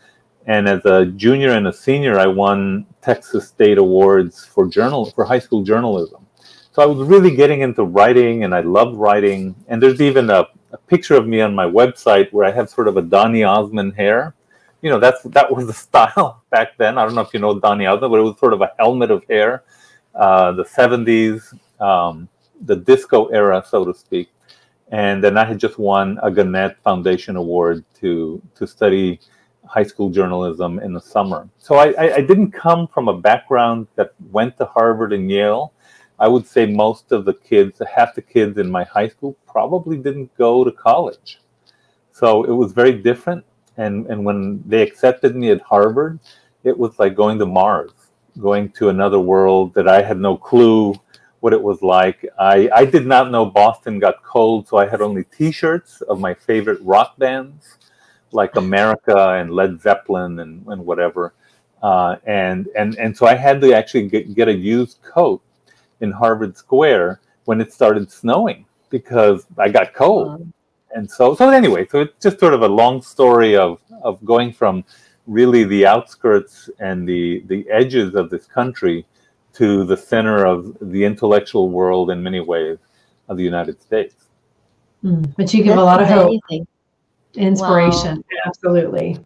And 0.47 0.67
as 0.67 0.83
a 0.85 1.05
junior 1.05 1.51
and 1.51 1.67
a 1.67 1.73
senior, 1.73 2.19
I 2.19 2.27
won 2.27 2.85
Texas 3.01 3.47
State 3.47 3.77
Awards 3.77 4.43
for 4.45 4.67
journal 4.67 5.05
for 5.11 5.23
high 5.23 5.39
school 5.39 5.63
journalism. 5.63 6.25
So 6.71 6.81
I 6.81 6.85
was 6.85 7.07
really 7.07 7.35
getting 7.35 7.61
into 7.61 7.83
writing, 7.83 8.43
and 8.43 8.55
I 8.55 8.61
loved 8.61 8.95
writing. 8.95 9.55
And 9.67 9.81
there's 9.81 10.01
even 10.01 10.29
a, 10.29 10.47
a 10.71 10.77
picture 10.77 11.15
of 11.15 11.27
me 11.27 11.41
on 11.41 11.53
my 11.53 11.65
website 11.65 12.31
where 12.31 12.45
I 12.45 12.51
have 12.51 12.69
sort 12.69 12.87
of 12.87 12.97
a 12.97 13.01
Donny 13.01 13.43
Osmond 13.43 13.95
hair. 13.95 14.35
You 14.81 14.89
know, 14.89 14.99
that's 14.99 15.21
that 15.23 15.53
was 15.53 15.67
the 15.67 15.73
style 15.87 16.43
back 16.49 16.77
then. 16.77 16.97
I 16.97 17.05
don't 17.05 17.13
know 17.13 17.21
if 17.21 17.33
you 17.33 17.39
know 17.39 17.59
Donny 17.59 17.85
Osmond, 17.85 18.11
but 18.11 18.19
it 18.19 18.23
was 18.23 18.39
sort 18.39 18.53
of 18.53 18.61
a 18.61 18.71
helmet 18.79 19.11
of 19.11 19.23
hair, 19.29 19.63
uh, 20.15 20.53
the 20.53 20.63
'70s, 20.63 21.53
um, 21.79 22.27
the 22.61 22.77
disco 22.77 23.27
era, 23.27 23.63
so 23.67 23.85
to 23.85 23.93
speak 23.93 24.29
and 24.91 25.23
then 25.23 25.37
I 25.37 25.45
had 25.45 25.57
just 25.57 25.79
won 25.79 26.19
a 26.21 26.29
Gannett 26.29 26.77
Foundation 26.83 27.37
Award 27.37 27.83
to 28.01 28.41
to 28.55 28.67
study 28.67 29.19
high 29.65 29.83
school 29.83 30.09
journalism 30.09 30.79
in 30.79 30.91
the 30.93 30.99
summer. 30.99 31.47
So 31.57 31.75
I, 31.75 31.93
I, 31.97 32.15
I, 32.15 32.21
didn't 32.21 32.51
come 32.51 32.87
from 32.87 33.07
a 33.07 33.17
background 33.17 33.87
that 33.95 34.11
went 34.31 34.57
to 34.57 34.65
Harvard 34.65 35.13
and 35.13 35.31
Yale. 35.31 35.71
I 36.19 36.27
would 36.27 36.45
say 36.45 36.65
most 36.65 37.13
of 37.13 37.23
the 37.23 37.35
kids, 37.35 37.81
half 37.95 38.13
the 38.13 38.21
kids 38.21 38.57
in 38.57 38.69
my 38.69 38.83
high 38.83 39.07
school, 39.07 39.37
probably 39.47 39.97
didn't 39.97 40.35
go 40.37 40.65
to 40.65 40.71
college. 40.71 41.39
So 42.11 42.43
it 42.43 42.51
was 42.51 42.73
very 42.73 42.93
different. 42.93 43.45
And 43.77 44.07
and 44.07 44.25
when 44.25 44.61
they 44.67 44.81
accepted 44.81 45.35
me 45.35 45.51
at 45.51 45.61
Harvard, 45.61 46.19
it 46.63 46.77
was 46.77 46.99
like 46.99 47.15
going 47.15 47.39
to 47.39 47.45
Mars, 47.45 47.93
going 48.39 48.69
to 48.73 48.89
another 48.89 49.19
world 49.19 49.73
that 49.75 49.87
I 49.87 50.01
had 50.01 50.19
no 50.19 50.35
clue 50.35 50.95
what 51.41 51.53
it 51.53 51.61
was 51.61 51.81
like. 51.81 52.25
I, 52.39 52.69
I 52.73 52.85
did 52.85 53.05
not 53.05 53.31
know 53.31 53.45
Boston 53.45 53.99
got 53.99 54.23
cold, 54.23 54.67
so 54.67 54.77
I 54.77 54.87
had 54.87 55.01
only 55.01 55.25
T-shirts 55.25 56.01
of 56.01 56.19
my 56.19 56.33
favorite 56.33 56.79
rock 56.81 57.17
bands, 57.17 57.77
like 58.31 58.55
America 58.55 59.31
and 59.33 59.51
Led 59.51 59.81
Zeppelin 59.81 60.39
and, 60.39 60.65
and 60.67 60.85
whatever. 60.85 61.33
Uh, 61.83 62.15
and 62.27 62.67
and 62.77 62.95
and 62.99 63.17
so 63.17 63.25
I 63.25 63.33
had 63.33 63.59
to 63.61 63.73
actually 63.73 64.07
get, 64.07 64.35
get 64.35 64.47
a 64.47 64.53
used 64.53 65.01
coat 65.01 65.41
in 65.99 66.11
Harvard 66.11 66.55
Square 66.55 67.21
when 67.45 67.59
it 67.59 67.73
started 67.73 68.11
snowing 68.11 68.65
because 68.91 69.47
I 69.57 69.69
got 69.69 69.95
cold. 69.95 70.47
And 70.93 71.09
so 71.09 71.33
so 71.33 71.49
anyway, 71.49 71.87
so 71.89 72.01
it's 72.01 72.21
just 72.21 72.39
sort 72.39 72.53
of 72.53 72.61
a 72.61 72.67
long 72.67 73.01
story 73.01 73.57
of 73.57 73.79
of 74.03 74.23
going 74.23 74.53
from 74.53 74.83
really 75.25 75.63
the 75.63 75.87
outskirts 75.87 76.69
and 76.79 77.09
the 77.09 77.43
the 77.47 77.67
edges 77.71 78.13
of 78.13 78.29
this 78.29 78.45
country 78.45 79.05
to 79.53 79.83
the 79.83 79.97
center 79.97 80.45
of 80.45 80.75
the 80.81 81.03
intellectual 81.03 81.69
world 81.69 82.09
in 82.11 82.23
many 82.23 82.39
ways 82.39 82.77
of 83.27 83.37
the 83.37 83.43
United 83.43 83.81
States. 83.81 84.15
Mm, 85.03 85.33
but 85.35 85.53
you 85.53 85.63
give 85.63 85.75
That's 85.75 85.81
a 85.81 85.83
lot 85.83 86.01
amazing. 86.01 86.17
of 86.17 86.49
hope, 86.49 86.67
inspiration, 87.35 88.17
wow. 88.17 88.39
absolutely. 88.45 89.19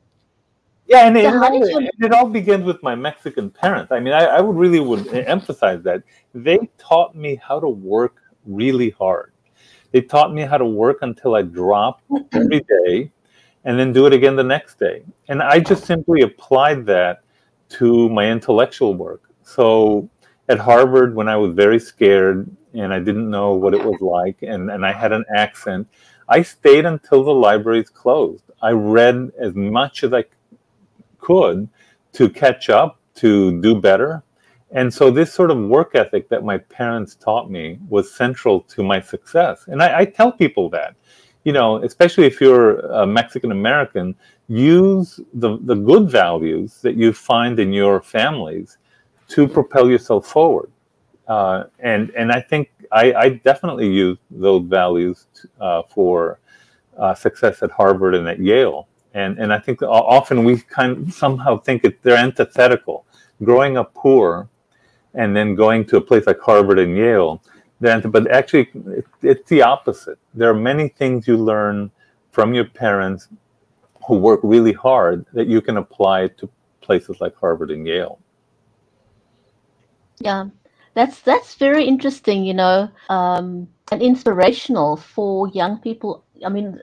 Yeah, 0.87 1.07
and, 1.07 1.17
so 1.17 1.53
it, 1.53 1.83
you... 1.83 1.89
it, 2.05 2.13
all 2.13 2.29
begins 2.29 2.63
with 2.63 2.81
my 2.83 2.93
Mexican 2.93 3.49
parents. 3.49 3.91
I 3.91 3.99
mean, 3.99 4.13
I, 4.13 4.25
I 4.25 4.41
would 4.41 4.55
really 4.55 4.79
would 4.79 5.07
emphasize 5.13 5.81
that 5.83 6.03
they 6.33 6.59
taught 6.77 7.15
me 7.15 7.35
how 7.35 7.59
to 7.59 7.67
work 7.67 8.21
really 8.45 8.91
hard. 8.91 9.33
They 9.91 10.01
taught 10.01 10.33
me 10.33 10.43
how 10.43 10.57
to 10.57 10.65
work 10.65 10.99
until 11.01 11.35
I 11.35 11.41
dropped 11.41 12.03
every 12.33 12.61
day, 12.61 13.11
and 13.63 13.79
then 13.79 13.91
do 13.91 14.05
it 14.05 14.13
again 14.13 14.35
the 14.35 14.43
next 14.43 14.77
day. 14.77 15.03
And 15.27 15.41
I 15.41 15.59
just 15.59 15.85
simply 15.85 16.21
applied 16.21 16.85
that 16.85 17.23
to 17.69 18.07
my 18.09 18.29
intellectual 18.29 18.93
work. 18.93 19.23
So 19.41 20.07
at 20.49 20.59
Harvard 20.59 21.15
when 21.15 21.27
I 21.27 21.37
was 21.37 21.53
very 21.53 21.79
scared 21.79 22.49
and 22.73 22.93
I 22.93 22.99
didn't 22.99 23.29
know 23.29 23.53
what 23.53 23.73
it 23.73 23.83
was 23.83 23.99
like 24.01 24.37
and, 24.41 24.69
and 24.69 24.85
I 24.85 24.91
had 24.91 25.11
an 25.11 25.25
accent. 25.35 25.87
I 26.27 26.41
stayed 26.41 26.85
until 26.85 27.23
the 27.23 27.33
libraries 27.33 27.89
closed. 27.89 28.43
I 28.61 28.71
read 28.71 29.31
as 29.39 29.55
much 29.55 30.03
as 30.03 30.13
I 30.13 30.25
could 31.19 31.67
to 32.13 32.29
catch 32.29 32.69
up, 32.69 32.99
to 33.15 33.59
do 33.61 33.79
better. 33.79 34.23
And 34.71 34.93
so 34.93 35.09
this 35.09 35.31
sort 35.33 35.51
of 35.51 35.57
work 35.57 35.91
ethic 35.95 36.29
that 36.29 36.43
my 36.43 36.57
parents 36.57 37.15
taught 37.15 37.49
me 37.49 37.79
was 37.87 38.13
central 38.13 38.61
to 38.61 38.83
my 38.83 38.99
success. 38.99 39.65
And 39.67 39.81
I, 39.81 39.99
I 39.99 40.05
tell 40.05 40.31
people 40.31 40.69
that, 40.71 40.95
you 41.43 41.53
know, 41.53 41.77
especially 41.83 42.25
if 42.25 42.41
you're 42.41 42.79
a 42.79 43.05
Mexican 43.05 43.51
American, 43.51 44.15
use 44.47 45.19
the, 45.33 45.57
the 45.61 45.75
good 45.75 46.09
values 46.09 46.81
that 46.81 46.95
you 46.95 47.13
find 47.13 47.59
in 47.59 47.71
your 47.71 48.01
families 48.01 48.77
to 49.29 49.47
propel 49.47 49.89
yourself 49.89 50.27
forward. 50.27 50.71
Uh, 51.27 51.63
and 51.79 52.11
and 52.11 52.31
I 52.31 52.41
think 52.41 52.71
I, 52.91 53.13
I 53.13 53.29
definitely 53.29 53.89
use 53.91 54.17
those 54.29 54.63
values 54.63 55.25
uh, 55.59 55.81
for 55.89 56.39
uh, 56.97 57.15
success 57.15 57.63
at 57.63 57.71
Harvard 57.71 58.13
and 58.15 58.27
at 58.27 58.39
Yale. 58.39 58.87
And 59.13 59.39
and 59.39 59.51
I 59.51 59.59
think 59.59 59.81
often 59.81 60.43
we 60.43 60.59
kind 60.59 60.91
of 61.07 61.13
somehow 61.13 61.57
think 61.57 61.83
it, 61.83 62.01
they're 62.03 62.17
antithetical. 62.17 63.05
Growing 63.43 63.75
up 63.77 63.93
poor, 63.93 64.47
and 65.15 65.35
then 65.35 65.55
going 65.55 65.85
to 65.85 65.97
a 65.97 66.01
place 66.01 66.27
like 66.27 66.39
Harvard 66.39 66.79
and 66.79 66.95
Yale, 66.95 67.41
then 67.79 68.01
but 68.01 68.29
actually 68.29 68.69
it, 68.87 69.05
it's 69.21 69.49
the 69.49 69.61
opposite. 69.61 70.19
There 70.33 70.49
are 70.49 70.53
many 70.53 70.89
things 70.89 71.27
you 71.27 71.37
learn 71.37 71.91
from 72.31 72.53
your 72.53 72.65
parents 72.65 73.29
who 74.07 74.17
work 74.17 74.41
really 74.43 74.73
hard 74.73 75.25
that 75.33 75.47
you 75.47 75.61
can 75.61 75.77
apply 75.77 76.27
to 76.27 76.49
places 76.81 77.19
like 77.19 77.35
Harvard 77.35 77.71
and 77.71 77.87
Yale. 77.87 78.19
Yeah, 80.19 80.45
that's 80.93 81.21
that's 81.21 81.55
very 81.55 81.85
interesting. 81.85 82.45
You 82.45 82.53
know, 82.53 82.89
um, 83.09 83.67
and 83.91 84.01
inspirational 84.01 84.97
for 84.97 85.47
young 85.49 85.79
people. 85.79 86.23
I 86.45 86.49
mean, 86.49 86.81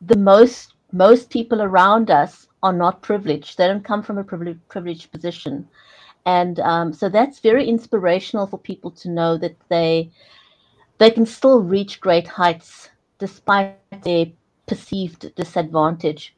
the 0.00 0.16
most 0.16 0.74
most 0.92 1.30
people 1.30 1.60
around 1.62 2.10
us 2.10 2.46
are 2.62 2.72
not 2.72 3.02
privileged. 3.02 3.58
They 3.58 3.66
don't 3.66 3.84
come 3.84 4.02
from 4.02 4.18
a 4.18 4.24
privileged, 4.24 4.66
privileged 4.68 5.10
position. 5.10 5.68
And 6.26 6.60
um, 6.60 6.92
so 6.92 7.08
that's 7.08 7.40
very 7.40 7.68
inspirational 7.68 8.46
for 8.46 8.58
people 8.58 8.90
to 8.92 9.10
know 9.10 9.36
that 9.38 9.56
they 9.68 10.10
they 10.98 11.10
can 11.10 11.26
still 11.26 11.60
reach 11.62 12.00
great 12.00 12.28
heights 12.28 12.90
despite 13.18 13.74
their 13.74 14.26
perceived 14.66 15.34
disadvantage. 15.34 16.34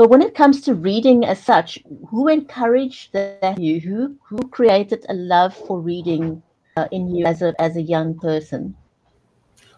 But 0.00 0.08
when 0.08 0.22
it 0.22 0.34
comes 0.34 0.62
to 0.62 0.74
reading 0.74 1.26
as 1.26 1.44
such, 1.44 1.78
who 2.08 2.26
encouraged 2.26 3.12
that 3.12 3.58
you? 3.60 3.80
Who 3.80 4.16
who 4.24 4.48
created 4.48 5.04
a 5.10 5.12
love 5.12 5.54
for 5.54 5.78
reading 5.78 6.42
uh, 6.78 6.88
in 6.90 7.14
you 7.14 7.26
as 7.26 7.42
a 7.42 7.52
as 7.60 7.76
a 7.76 7.82
young 7.82 8.18
person? 8.18 8.74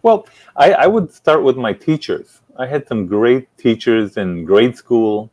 Well, 0.04 0.28
I, 0.54 0.74
I 0.74 0.86
would 0.86 1.12
start 1.12 1.42
with 1.42 1.56
my 1.56 1.72
teachers. 1.72 2.40
I 2.56 2.66
had 2.66 2.86
some 2.86 3.08
great 3.08 3.48
teachers 3.58 4.16
in 4.16 4.44
grade 4.44 4.76
school 4.76 5.28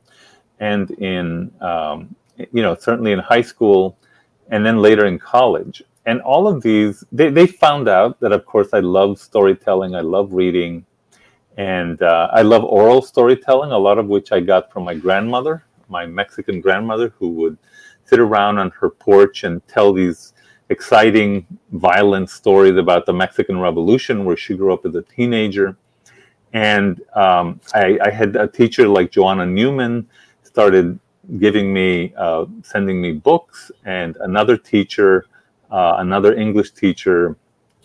and 0.60 0.90
in 0.90 1.52
um, 1.62 2.16
you 2.52 2.64
know 2.64 2.74
certainly 2.74 3.12
in 3.12 3.20
high 3.20 3.44
school 3.44 3.96
and 4.50 4.66
then 4.66 4.80
later 4.80 5.06
in 5.06 5.20
college 5.20 5.84
and 6.08 6.20
all 6.22 6.48
of 6.48 6.64
these 6.64 7.04
they, 7.12 7.30
they 7.30 7.46
found 7.46 7.88
out 7.88 8.20
that 8.22 8.32
of 8.32 8.44
course 8.46 8.70
i 8.74 8.80
love 8.80 9.20
storytelling 9.20 9.94
i 9.94 10.02
love 10.02 10.34
reading 10.34 10.84
and 11.60 12.02
uh, 12.02 12.30
i 12.32 12.42
love 12.42 12.64
oral 12.64 13.02
storytelling 13.02 13.72
a 13.72 13.78
lot 13.78 14.00
of 14.00 14.08
which 14.08 14.32
i 14.32 14.40
got 14.40 14.72
from 14.72 14.84
my 14.84 14.96
grandmother 14.96 15.64
my 15.90 16.06
mexican 16.06 16.62
grandmother 16.62 17.14
who 17.20 17.30
would 17.30 17.58
sit 18.06 18.20
around 18.20 18.58
on 18.58 18.72
her 18.72 18.90
porch 18.90 19.44
and 19.44 19.56
tell 19.68 19.94
these 19.94 20.34
exciting 20.70 21.46
violent 21.72 22.30
stories 22.30 22.78
about 22.78 23.06
the 23.06 23.14
mexican 23.14 23.60
revolution 23.60 24.26
where 24.26 24.38
she 24.38 24.56
grew 24.56 24.74
up 24.74 24.86
as 24.86 24.96
a 24.96 25.02
teenager. 25.04 25.76
And 26.54 27.00
um, 27.16 27.60
I, 27.76 28.00
I, 28.04 28.10
had 28.10 28.36
a 28.36 28.48
teacher 28.48 28.88
like 28.88 29.12
joanna 29.12 29.46
newman 29.46 30.10
started 30.42 31.00
giving 31.38 31.72
me, 31.72 32.12
uh, 32.18 32.46
sending 32.64 33.00
me 33.00 33.12
books, 33.12 33.72
and 33.86 34.18
another 34.22 34.58
teacher, 34.58 35.26
uh, 35.70 35.96
another 36.00 36.34
English 36.34 36.72
teacher 36.72 37.36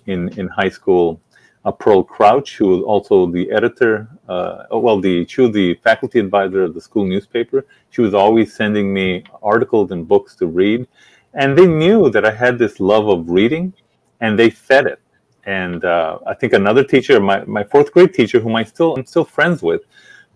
in, 0.06 0.30
in 0.38 0.48
high 0.48 0.70
school, 0.70 1.20
uh, 1.64 1.72
Pearl 1.72 2.02
Crouch, 2.02 2.56
who 2.56 2.68
was 2.68 2.82
also 2.82 3.26
the 3.26 3.50
editor, 3.50 4.08
uh, 4.28 4.64
well, 4.70 5.00
the 5.00 5.26
she 5.26 5.40
was 5.42 5.52
the 5.52 5.74
faculty 5.82 6.18
advisor 6.18 6.62
of 6.64 6.74
the 6.74 6.80
school 6.80 7.06
newspaper. 7.06 7.64
She 7.90 8.02
was 8.02 8.14
always 8.14 8.54
sending 8.54 8.92
me 8.92 9.24
articles 9.42 9.90
and 9.90 10.06
books 10.06 10.34
to 10.36 10.46
read, 10.46 10.86
and 11.32 11.56
they 11.56 11.66
knew 11.66 12.10
that 12.10 12.24
I 12.24 12.32
had 12.32 12.58
this 12.58 12.80
love 12.80 13.08
of 13.08 13.30
reading, 13.30 13.72
and 14.20 14.38
they 14.38 14.50
fed 14.50 14.86
it. 14.86 15.00
And 15.46 15.84
uh, 15.84 16.18
I 16.26 16.34
think 16.34 16.52
another 16.52 16.84
teacher, 16.84 17.20
my, 17.20 17.44
my 17.44 17.64
fourth 17.64 17.92
grade 17.92 18.14
teacher, 18.14 18.40
whom 18.40 18.56
I 18.56 18.64
still 18.64 18.94
I'm 18.96 19.06
still 19.06 19.24
friends 19.24 19.62
with, 19.62 19.82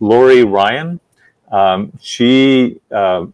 Lori 0.00 0.44
Ryan, 0.44 1.00
um, 1.50 1.92
she, 2.00 2.80
uh, 2.90 3.26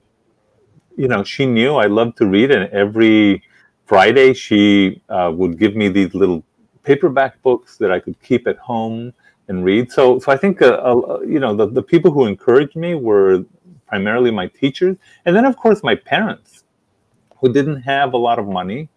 you 0.96 1.08
know, 1.08 1.24
she 1.24 1.46
knew 1.46 1.76
I 1.76 1.86
loved 1.86 2.16
to 2.18 2.26
read, 2.26 2.50
and 2.50 2.70
every 2.72 3.42
Friday 3.86 4.34
she 4.34 5.02
uh, 5.08 5.30
would 5.34 5.58
give 5.58 5.76
me 5.76 5.88
these 5.88 6.14
little 6.14 6.44
paperback 6.84 7.42
books 7.42 7.76
that 7.78 7.90
I 7.90 7.98
could 7.98 8.20
keep 8.22 8.46
at 8.46 8.58
home 8.58 9.12
and 9.48 9.64
read. 9.64 9.90
So, 9.90 10.18
so 10.18 10.32
I 10.32 10.36
think, 10.36 10.62
uh, 10.62 10.66
uh, 10.66 11.20
you 11.20 11.40
know, 11.40 11.54
the, 11.54 11.66
the 11.66 11.82
people 11.82 12.10
who 12.10 12.26
encouraged 12.26 12.76
me 12.76 12.94
were 12.94 13.44
primarily 13.86 14.30
my 14.30 14.46
teachers, 14.46 14.96
and 15.24 15.36
then 15.36 15.44
of 15.44 15.56
course 15.56 15.82
my 15.82 15.94
parents, 15.94 16.64
who 17.38 17.52
didn't 17.52 17.82
have 17.82 18.14
a 18.14 18.16
lot 18.16 18.38
of 18.38 18.46
money. 18.46 18.88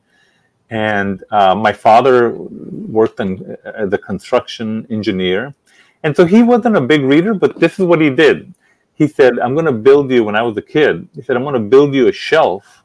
And 0.69 1.23
uh, 1.31 1.55
my 1.55 1.73
father 1.73 2.31
worked 2.31 3.19
in, 3.19 3.57
as 3.63 3.91
a 3.93 3.97
construction 3.97 4.85
engineer, 4.89 5.55
and 6.03 6.15
so 6.15 6.25
he 6.25 6.43
wasn't 6.43 6.75
a 6.75 6.81
big 6.81 7.03
reader, 7.03 7.33
but 7.33 7.59
this 7.59 7.79
is 7.79 7.85
what 7.85 7.99
he 8.01 8.09
did 8.09 8.53
he 8.97 9.07
said, 9.07 9.37
I'm 9.37 9.53
going 9.53 9.67
to 9.67 9.71
build 9.71 10.09
you, 10.09 10.23
when 10.23 10.35
I 10.35 10.41
was 10.41 10.57
a 10.57 10.61
kid, 10.61 11.07
he 11.13 11.21
said, 11.21 11.35
I'm 11.35 11.43
going 11.43 11.53
to 11.53 11.69
build 11.69 11.93
you 11.93 12.07
a 12.07 12.11
shelf 12.11 12.83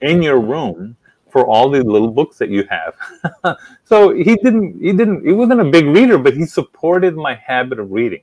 in 0.00 0.22
your 0.22 0.40
room 0.40 0.96
for 1.30 1.46
all 1.46 1.70
these 1.70 1.84
little 1.84 2.10
books 2.10 2.38
that 2.38 2.50
you 2.50 2.64
have. 2.68 3.56
so 3.84 4.14
he 4.14 4.36
didn't, 4.36 4.80
he 4.80 4.92
didn't, 4.92 5.24
he 5.24 5.32
wasn't 5.32 5.60
a 5.60 5.64
big 5.64 5.86
reader, 5.86 6.18
but 6.18 6.36
he 6.36 6.44
supported 6.46 7.16
my 7.16 7.34
habit 7.34 7.78
of 7.78 7.92
reading. 7.92 8.22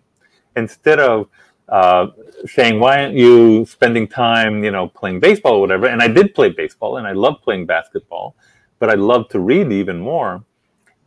Instead 0.56 1.00
of 1.00 1.30
uh, 1.70 2.08
saying, 2.46 2.80
why 2.80 3.04
aren't 3.04 3.16
you 3.16 3.66
spending 3.66 4.08
time, 4.08 4.64
you 4.64 4.72
know, 4.72 4.88
playing 4.88 5.20
baseball 5.20 5.56
or 5.56 5.62
whatever? 5.62 5.88
And 5.88 6.02
I 6.02 6.08
did 6.08 6.34
play 6.34 6.50
baseball 6.50 6.98
and 6.98 7.08
I 7.08 7.14
love 7.14 7.42
playing 7.44 7.66
basketball, 7.66 8.36
but 8.80 8.90
I 8.90 8.96
love 8.96 9.30
to 9.30 9.40
read 9.40 9.72
even 9.72 10.00
more. 10.00 10.44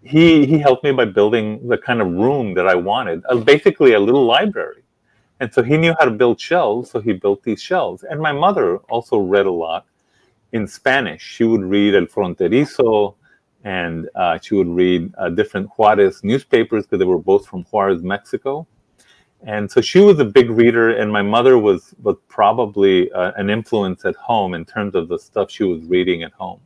He, 0.02 0.46
he 0.46 0.58
helped 0.58 0.84
me 0.84 0.92
by 0.92 1.04
building 1.04 1.68
the 1.68 1.76
kind 1.76 2.00
of 2.00 2.08
room 2.08 2.54
that 2.54 2.66
I 2.66 2.74
wanted, 2.74 3.22
uh, 3.28 3.36
basically 3.36 3.92
a 3.92 4.00
little 4.00 4.24
library 4.24 4.82
and 5.40 5.52
so 5.52 5.62
he 5.62 5.78
knew 5.78 5.94
how 5.98 6.04
to 6.04 6.10
build 6.10 6.38
shelves, 6.38 6.90
so 6.90 7.00
he 7.00 7.14
built 7.14 7.42
these 7.42 7.62
shelves. 7.62 8.04
And 8.04 8.20
my 8.20 8.30
mother 8.30 8.76
also 8.90 9.18
read 9.18 9.46
a 9.46 9.50
lot 9.50 9.86
in 10.52 10.66
Spanish. 10.66 11.22
She 11.22 11.44
would 11.44 11.62
read 11.62 11.94
El 11.94 12.06
Fronterizo, 12.06 13.14
and 13.64 14.08
uh, 14.14 14.38
she 14.40 14.54
would 14.54 14.68
read 14.68 15.12
uh, 15.18 15.28
different 15.30 15.68
Juarez 15.70 16.22
newspapers 16.24 16.86
because 16.86 16.98
they 16.98 17.04
were 17.04 17.18
both 17.18 17.46
from 17.46 17.64
Juarez, 17.64 18.02
Mexico. 18.02 18.66
And 19.42 19.70
so 19.70 19.80
she 19.80 20.00
was 20.00 20.18
a 20.18 20.24
big 20.24 20.50
reader, 20.50 20.90
and 20.90 21.10
my 21.10 21.22
mother 21.22 21.56
was 21.58 21.94
was 22.02 22.16
probably 22.28 23.10
uh, 23.12 23.32
an 23.36 23.48
influence 23.48 24.04
at 24.04 24.14
home 24.16 24.54
in 24.54 24.64
terms 24.64 24.94
of 24.94 25.08
the 25.08 25.18
stuff 25.18 25.50
she 25.50 25.64
was 25.64 25.82
reading 25.84 26.22
at 26.22 26.32
home. 26.32 26.60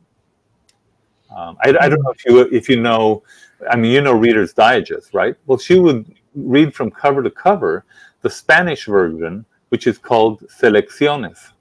Um, 1.35 1.57
I, 1.63 1.69
I, 1.69 1.89
don't 1.89 2.01
know 2.01 2.11
if 2.11 2.25
you 2.25 2.39
if 2.51 2.69
you 2.69 2.81
know, 2.81 3.23
I 3.69 3.75
mean, 3.75 3.91
you 3.91 4.01
know 4.01 4.13
Reader's 4.13 4.53
Digest, 4.53 5.13
right? 5.13 5.35
Well, 5.47 5.57
she 5.57 5.79
would 5.79 6.13
read 6.33 6.73
from 6.73 6.91
cover 6.91 7.23
to 7.23 7.31
cover, 7.31 7.85
the 8.21 8.29
Spanish 8.29 8.85
version, 8.85 9.45
which 9.69 9.87
is 9.87 9.97
called 9.97 10.41
Selecciones. 10.47 11.51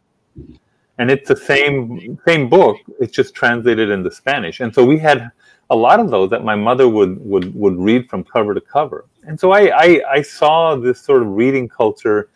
And 0.99 1.11
it's 1.11 1.29
the 1.29 1.37
same 1.37 2.19
same 2.27 2.49
book, 2.49 2.77
it's 3.01 3.13
just 3.13 3.35
translated 3.35 3.91
into 3.91 4.11
Spanish. 4.11 4.61
And 4.61 4.73
so 4.75 4.85
we 4.85 4.99
had 4.99 5.31
a 5.71 5.77
lot 5.77 5.99
of 5.99 6.11
those 6.11 6.31
that 6.31 6.45
my 6.45 6.55
mother 6.55 6.89
would 6.89 7.19
would 7.25 7.55
would 7.55 7.77
read 7.77 8.09
from 8.09 8.23
cover 8.23 8.55
to 8.55 8.61
cover. 8.61 9.07
And 9.27 9.39
so 9.39 9.53
I 9.53 9.73
I, 9.77 10.01
I 10.11 10.23
saw 10.23 10.77
this 10.77 11.01
sort 11.01 11.23
of 11.23 11.29
reading 11.29 11.69
culture 11.69 12.29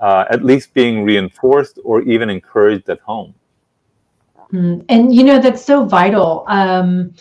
uh, 0.00 0.24
at 0.28 0.44
least 0.44 0.74
being 0.74 1.04
reinforced 1.04 1.78
or 1.84 2.02
even 2.02 2.28
encouraged 2.28 2.88
at 2.90 3.00
home. 3.00 3.34
Mm, 4.52 4.84
and 4.88 5.14
you 5.14 5.24
know 5.24 5.38
that's 5.40 5.64
so 5.64 5.84
vital. 5.84 6.44
Um, 6.48 7.14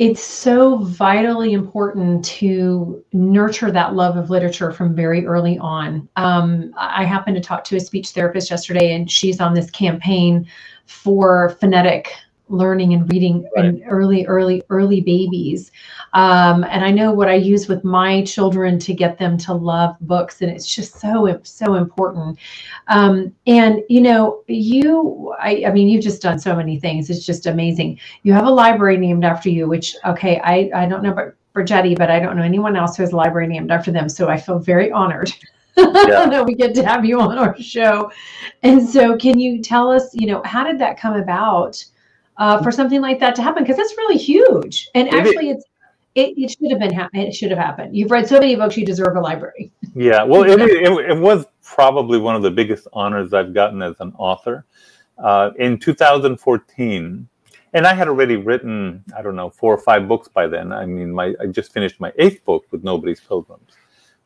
it's 0.00 0.22
so 0.22 0.78
vitally 0.78 1.52
important 1.52 2.24
to 2.24 3.04
nurture 3.12 3.70
that 3.70 3.94
love 3.94 4.16
of 4.16 4.30
literature 4.30 4.72
from 4.72 4.94
very 4.94 5.26
early 5.26 5.58
on. 5.58 6.08
Um, 6.16 6.72
I 6.78 7.04
happened 7.04 7.36
to 7.36 7.42
talk 7.42 7.64
to 7.64 7.76
a 7.76 7.80
speech 7.80 8.08
therapist 8.08 8.50
yesterday, 8.50 8.94
and 8.94 9.10
she's 9.10 9.42
on 9.42 9.52
this 9.52 9.70
campaign 9.70 10.46
for 10.86 11.50
phonetic 11.60 12.14
learning 12.50 12.92
and 12.92 13.10
reading 13.12 13.48
right. 13.56 13.64
in 13.64 13.82
early, 13.84 14.26
early, 14.26 14.62
early 14.68 15.00
babies. 15.00 15.70
Um, 16.12 16.64
and 16.64 16.84
I 16.84 16.90
know 16.90 17.12
what 17.12 17.28
I 17.28 17.34
use 17.34 17.68
with 17.68 17.84
my 17.84 18.22
children 18.24 18.78
to 18.80 18.92
get 18.92 19.18
them 19.18 19.38
to 19.38 19.54
love 19.54 19.96
books, 20.00 20.42
and 20.42 20.50
it's 20.50 20.72
just 20.72 21.00
so 21.00 21.40
so 21.44 21.74
important. 21.74 22.38
Um, 22.88 23.34
and 23.46 23.82
you 23.88 24.00
know, 24.00 24.42
you, 24.48 25.34
I, 25.38 25.64
I 25.66 25.72
mean, 25.72 25.88
you've 25.88 26.02
just 26.02 26.22
done 26.22 26.38
so 26.38 26.54
many 26.56 26.78
things. 26.80 27.10
It's 27.10 27.24
just 27.24 27.46
amazing. 27.46 28.00
You 28.24 28.32
have 28.32 28.46
a 28.46 28.50
library 28.50 28.96
named 28.96 29.24
after 29.24 29.48
you, 29.48 29.68
which 29.68 29.94
okay, 30.04 30.40
I 30.42 30.70
I 30.74 30.86
don't 30.86 31.02
know 31.02 31.12
about 31.12 31.34
Brigetti, 31.54 31.96
but 31.96 32.10
I 32.10 32.18
don't 32.18 32.36
know 32.36 32.42
anyone 32.42 32.76
else 32.76 32.96
who 32.96 33.02
has 33.04 33.12
a 33.12 33.16
library 33.16 33.46
named 33.46 33.70
after 33.70 33.90
them. 33.92 34.08
So 34.08 34.28
I 34.28 34.36
feel 34.36 34.58
very 34.58 34.90
honored. 34.90 35.32
Yeah. 35.76 36.26
that 36.28 36.44
we 36.44 36.54
get 36.54 36.74
to 36.74 36.84
have 36.84 37.06
you 37.06 37.20
on 37.20 37.38
our 37.38 37.58
show. 37.58 38.12
And 38.62 38.86
so, 38.86 39.16
can 39.16 39.38
you 39.38 39.62
tell 39.62 39.90
us, 39.90 40.10
you 40.12 40.26
know, 40.26 40.42
how 40.44 40.62
did 40.62 40.78
that 40.80 40.98
come 40.98 41.14
about? 41.14 41.82
Uh, 42.40 42.60
for 42.62 42.72
something 42.72 43.00
like 43.00 43.20
that 43.20 43.36
to 43.36 43.42
happen 43.42 43.62
because 43.62 43.76
that's 43.76 43.96
really 43.98 44.16
huge. 44.16 44.88
And 44.94 45.08
actually, 45.10 45.50
it's 45.50 45.64
it, 46.16 46.34
it 46.36 46.50
should 46.50 46.70
have 46.70 46.80
been 46.80 46.92
ha- 46.92 47.10
it 47.12 47.32
should 47.32 47.50
have 47.50 47.58
happened. 47.58 47.94
You've 47.94 48.10
read 48.10 48.26
so 48.26 48.40
many 48.40 48.56
books, 48.56 48.76
you 48.76 48.84
deserve 48.84 49.14
a 49.14 49.20
library. 49.20 49.70
Yeah, 49.94 50.24
well, 50.24 50.42
it, 50.50 50.58
it, 50.58 51.10
it, 51.10 51.18
was 51.18 51.46
probably 51.62 52.18
one 52.18 52.34
of 52.34 52.42
the 52.42 52.50
biggest 52.50 52.88
honors 52.92 53.32
I've 53.32 53.54
gotten 53.54 53.82
as 53.82 54.00
an 54.00 54.12
author. 54.18 54.64
Uh, 55.18 55.50
in 55.58 55.78
2014, 55.78 57.28
and 57.74 57.86
I 57.86 57.92
had 57.94 58.08
already 58.08 58.36
written 58.36 59.04
I 59.14 59.20
don't 59.20 59.36
know 59.36 59.50
four 59.50 59.74
or 59.74 59.78
five 59.78 60.08
books 60.08 60.26
by 60.26 60.46
then. 60.46 60.72
I 60.72 60.86
mean, 60.86 61.12
my 61.12 61.34
I 61.40 61.46
just 61.46 61.72
finished 61.72 62.00
my 62.00 62.10
eighth 62.18 62.42
book 62.44 62.64
with 62.70 62.82
Nobody's 62.82 63.20
Pilgrims. 63.20 63.70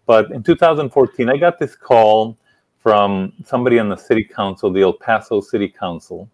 But 0.07 0.31
in 0.31 0.43
2014, 0.43 1.29
I 1.29 1.37
got 1.37 1.59
this 1.59 1.75
call 1.75 2.39
from 2.79 3.33
somebody 3.45 3.79
on 3.79 3.89
the 3.89 3.97
city 3.97 4.23
council, 4.23 4.71
the 4.71 4.83
El 4.83 4.93
Paso 4.93 5.41
City 5.41 5.69
Council, 5.69 6.29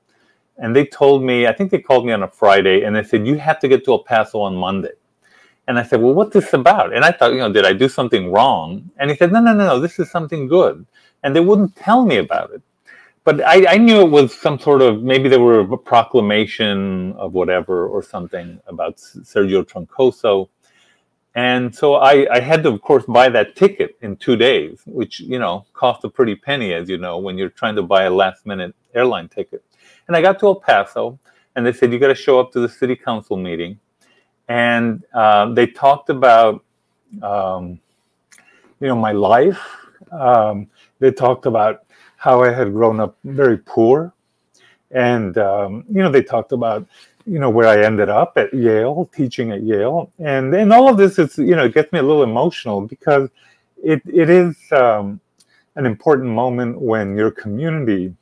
and 0.61 0.77
they 0.77 0.87
told 0.87 1.25
me, 1.25 1.47
I 1.47 1.53
think 1.53 1.71
they 1.73 1.81
called 1.81 2.07
me 2.07 2.13
on 2.13 2.23
a 2.23 2.29
Friday, 2.29 2.85
and 2.85 2.97
they 2.97 3.03
said 3.03 3.27
you 3.27 3.39
have 3.39 3.61
to 3.61 3.69
get 3.69 3.85
to 3.87 3.93
El 3.93 4.01
Paso 4.01 4.41
on 4.41 4.57
Monday. 4.57 4.93
And 5.69 5.79
I 5.79 5.85
said, 5.85 6.03
well, 6.03 6.15
what's 6.15 6.35
this 6.35 6.53
about? 6.55 6.95
And 6.95 7.05
I 7.05 7.13
thought, 7.13 7.33
you 7.33 7.39
know, 7.39 7.53
did 7.53 7.67
I 7.67 7.73
do 7.73 7.89
something 7.89 8.33
wrong? 8.33 8.91
And 8.99 9.11
he 9.11 9.17
said, 9.17 9.33
no, 9.33 9.41
no, 9.41 9.55
no, 9.55 9.67
no, 9.67 9.81
this 9.81 9.99
is 10.01 10.11
something 10.11 10.49
good. 10.49 10.87
And 11.23 11.37
they 11.37 11.41
wouldn't 11.41 11.77
tell 11.77 12.05
me 12.05 12.19
about 12.19 12.53
it. 12.53 12.63
But 13.25 13.43
I, 13.47 13.75
I 13.75 13.79
knew 13.79 14.01
it 14.01 14.11
was 14.11 14.35
some 14.35 14.59
sort 14.59 14.83
of 14.83 15.03
maybe 15.03 15.29
there 15.29 15.41
were 15.41 15.61
a 15.61 15.79
proclamation 15.79 17.13
of 17.15 17.35
whatever 17.35 17.87
or 17.89 18.03
something 18.03 18.61
about 18.67 18.97
Sergio 18.99 19.65
Troncoso. 19.65 20.49
and 21.35 21.75
so 21.75 21.97
I, 21.97 22.27
I 22.35 22.41
had 22.41 22.65
to, 22.65 22.71
of 22.71 22.83
course, 22.83 23.05
buy 23.07 23.29
that 23.31 23.57
ticket 23.57 23.97
in 24.03 24.17
two 24.17 24.37
days, 24.37 24.83
which 24.87 25.21
you 25.21 25.39
know 25.39 25.67
cost 25.75 26.05
a 26.05 26.11
pretty 26.11 26.37
penny, 26.37 26.75
as 26.75 26.89
you 26.91 26.99
know, 26.99 27.19
when 27.19 27.39
you're 27.39 27.51
trying 27.51 27.77
to 27.77 27.83
buy 27.83 28.05
a 28.05 28.11
last-minute 28.11 28.75
airline 28.95 29.29
ticket. 29.29 29.65
And 30.11 30.17
I 30.17 30.23
got 30.23 30.41
to 30.41 30.47
El 30.47 30.57
Paso, 30.57 31.21
and 31.55 31.65
they 31.65 31.73
said 31.73 31.93
you 31.93 32.01
got 32.01 32.09
to 32.09 32.17
show 32.17 32.41
up 32.41 32.51
to 32.51 32.59
the 32.59 32.69
city 32.69 32.97
council 32.97 33.37
meeting, 33.37 33.79
and 34.49 35.05
uh, 35.15 35.55
they 35.55 35.69
talked 35.69 36.11
about, 36.11 36.65
um, 37.23 37.79
you 38.81 38.89
know, 38.89 38.97
my 38.97 39.13
life. 39.13 39.65
Um, 40.11 40.67
they 40.99 41.13
talked 41.13 41.47
about 41.47 41.85
how 42.17 42.43
I 42.43 42.51
had 42.51 42.73
grown 42.73 42.99
up 42.99 43.19
very 43.23 43.59
poor, 43.59 44.13
and 44.91 45.39
um, 45.39 45.85
you 45.89 46.03
know, 46.03 46.11
they 46.11 46.25
talked 46.25 46.51
about 46.51 46.89
you 47.25 47.39
know 47.39 47.49
where 47.49 47.69
I 47.69 47.85
ended 47.85 48.09
up 48.09 48.33
at 48.37 48.53
Yale, 48.53 49.09
teaching 49.15 49.53
at 49.53 49.63
Yale, 49.63 50.11
and 50.19 50.53
and 50.53 50.73
all 50.73 50.89
of 50.89 50.97
this 50.97 51.21
is 51.21 51.39
you 51.39 51.55
know 51.55 51.67
it 51.67 51.73
gets 51.75 51.93
me 51.93 52.01
a 52.01 52.03
little 52.03 52.25
emotional 52.25 52.81
because 52.81 53.31
it 53.81 54.03
it 54.13 54.29
is 54.29 54.57
um, 54.73 55.21
an 55.77 55.87
important 55.87 56.31
moment 56.31 56.81
when 56.81 57.17
your 57.17 57.31
community 57.31 58.13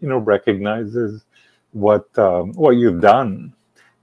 you 0.00 0.08
know 0.08 0.18
recognizes 0.18 1.22
what 1.72 2.06
um, 2.18 2.52
what 2.54 2.72
you've 2.72 3.00
done 3.00 3.52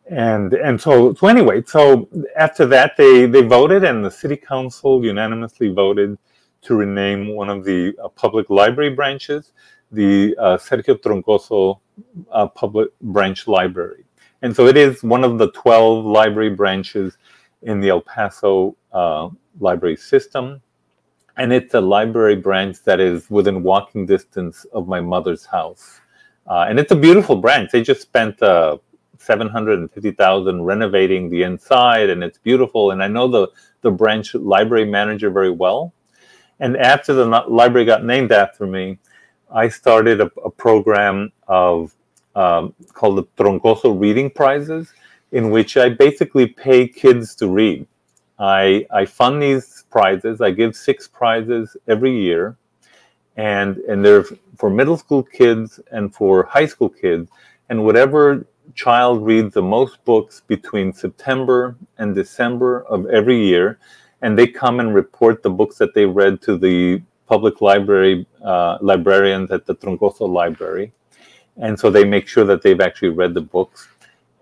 and 0.09 0.53
and 0.53 0.79
so 0.79 1.13
so 1.15 1.27
anyway 1.27 1.63
so 1.65 2.07
after 2.37 2.65
that 2.65 2.95
they 2.95 3.25
they 3.25 3.41
voted 3.41 3.83
and 3.83 4.05
the 4.05 4.11
city 4.11 4.37
council 4.37 5.03
unanimously 5.03 5.69
voted 5.69 6.17
to 6.61 6.75
rename 6.75 7.33
one 7.35 7.49
of 7.49 7.63
the 7.63 7.95
uh, 8.03 8.07
public 8.09 8.49
library 8.49 8.91
branches 8.91 9.51
the 9.91 10.35
uh, 10.37 10.57
Sergio 10.57 10.95
Troncoso 10.99 11.79
uh, 12.31 12.47
Public 12.47 12.89
Branch 13.01 13.47
Library. 13.47 14.05
And 14.41 14.55
so 14.55 14.67
it 14.67 14.77
is 14.77 15.03
one 15.03 15.23
of 15.23 15.37
the 15.37 15.51
12 15.51 16.05
library 16.05 16.49
branches 16.49 17.17
in 17.63 17.79
the 17.79 17.89
El 17.89 18.01
Paso 18.01 18.75
uh, 18.91 19.29
library 19.59 19.95
system. 19.95 20.61
And 21.37 21.51
it's 21.51 21.73
a 21.73 21.81
library 21.81 22.35
branch 22.35 22.83
that 22.83 22.99
is 22.99 23.29
within 23.29 23.63
walking 23.63 24.05
distance 24.05 24.65
of 24.73 24.87
my 24.87 25.01
mother's 25.01 25.45
house. 25.45 26.01
Uh, 26.47 26.65
and 26.69 26.79
it's 26.79 26.91
a 26.91 26.95
beautiful 26.95 27.35
branch. 27.35 27.71
They 27.71 27.81
just 27.81 28.01
spent 28.01 28.41
uh, 28.41 28.77
750,000 29.17 30.61
renovating 30.61 31.29
the 31.29 31.43
inside 31.43 32.09
and 32.09 32.23
it's 32.23 32.37
beautiful. 32.37 32.91
And 32.91 33.01
I 33.03 33.07
know 33.07 33.27
the, 33.27 33.47
the 33.81 33.91
branch 33.91 34.35
library 34.35 34.85
manager 34.85 35.29
very 35.29 35.49
well. 35.49 35.93
And 36.59 36.77
after 36.77 37.13
the 37.13 37.25
library 37.25 37.85
got 37.85 38.05
named 38.05 38.31
after 38.31 38.65
me, 38.65 38.99
I 39.51 39.69
started 39.69 40.21
a, 40.21 40.31
a 40.43 40.49
program 40.49 41.31
of 41.47 41.93
um, 42.35 42.73
called 42.93 43.17
the 43.17 43.23
Troncoso 43.41 43.99
Reading 43.99 44.29
Prizes, 44.29 44.91
in 45.31 45.51
which 45.51 45.77
I 45.77 45.89
basically 45.89 46.47
pay 46.47 46.87
kids 46.87 47.35
to 47.35 47.47
read. 47.47 47.87
I, 48.37 48.85
I 48.91 49.05
fund 49.05 49.41
these 49.41 49.85
prizes. 49.89 50.41
I 50.41 50.51
give 50.51 50.75
six 50.75 51.07
prizes 51.07 51.77
every 51.87 52.17
year, 52.17 52.57
and 53.37 53.77
and 53.89 54.03
they're 54.05 54.25
for 54.57 54.69
middle 54.69 54.97
school 54.97 55.23
kids 55.23 55.79
and 55.91 56.13
for 56.13 56.43
high 56.45 56.65
school 56.65 56.89
kids. 56.89 57.29
And 57.69 57.83
whatever 57.83 58.45
child 58.75 59.25
reads 59.25 59.53
the 59.53 59.61
most 59.61 60.03
books 60.05 60.41
between 60.47 60.93
September 60.93 61.75
and 61.97 62.15
December 62.15 62.83
of 62.85 63.07
every 63.07 63.45
year, 63.45 63.79
and 64.21 64.37
they 64.37 64.47
come 64.47 64.79
and 64.79 64.93
report 64.95 65.43
the 65.43 65.49
books 65.49 65.77
that 65.77 65.93
they 65.93 66.05
read 66.05 66.41
to 66.43 66.57
the 66.57 67.01
public 67.27 67.61
library 67.61 68.27
uh, 68.43 68.77
librarians 68.81 69.51
at 69.51 69.65
the 69.65 69.75
Troncoso 69.75 70.29
Library 70.29 70.91
and 71.57 71.79
so 71.79 71.89
they 71.89 72.03
make 72.03 72.27
sure 72.27 72.43
that 72.45 72.61
they've 72.61 72.81
actually 72.81 73.09
read 73.09 73.33
the 73.33 73.41
books. 73.41 73.87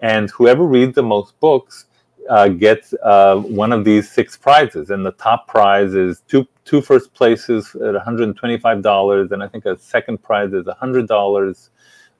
And 0.01 0.29
whoever 0.32 0.63
reads 0.63 0.95
the 0.95 1.03
most 1.03 1.39
books 1.39 1.86
uh, 2.29 2.47
gets 2.47 2.93
uh, 3.03 3.38
one 3.38 3.71
of 3.71 3.83
these 3.83 4.09
six 4.09 4.38
prizes, 4.38 4.89
and 4.89 5.05
the 5.05 5.12
top 5.13 5.47
prize 5.47 5.93
is 5.93 6.21
two 6.27 6.47
two 6.65 6.81
first 6.81 7.13
places 7.13 7.75
at 7.75 7.93
$125, 7.93 9.31
and 9.31 9.43
I 9.43 9.47
think 9.47 9.65
a 9.65 9.77
second 9.77 10.23
prize 10.23 10.53
is 10.53 10.65
$100, 10.65 11.69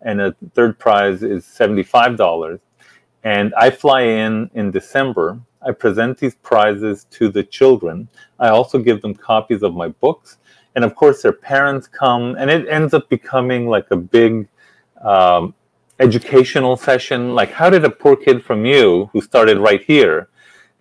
and 0.02 0.22
a 0.22 0.36
third 0.54 0.78
prize 0.78 1.24
is 1.24 1.46
$75. 1.46 2.60
And 3.24 3.54
I 3.56 3.70
fly 3.70 4.02
in 4.02 4.50
in 4.54 4.72
December. 4.72 5.40
I 5.66 5.72
present 5.72 6.18
these 6.18 6.36
prizes 6.36 7.06
to 7.12 7.30
the 7.30 7.44
children. 7.44 8.10
I 8.38 8.50
also 8.50 8.80
give 8.80 9.02
them 9.02 9.14
copies 9.14 9.64
of 9.64 9.74
my 9.74 9.88
books, 9.88 10.38
and 10.76 10.84
of 10.84 10.96
course, 10.96 11.22
their 11.22 11.34
parents 11.34 11.88
come, 11.88 12.36
and 12.38 12.50
it 12.50 12.68
ends 12.68 12.94
up 12.94 13.08
becoming 13.10 13.68
like 13.68 13.90
a 13.92 13.98
big 13.98 14.48
um, 15.02 15.54
educational 16.04 16.76
session? 16.76 17.34
Like 17.34 17.52
how 17.52 17.70
did 17.70 17.84
a 17.86 17.90
poor 17.90 18.16
kid 18.16 18.44
from 18.44 18.66
you 18.66 19.10
who 19.14 19.22
started 19.22 19.58
right 19.58 19.84
here 19.84 20.30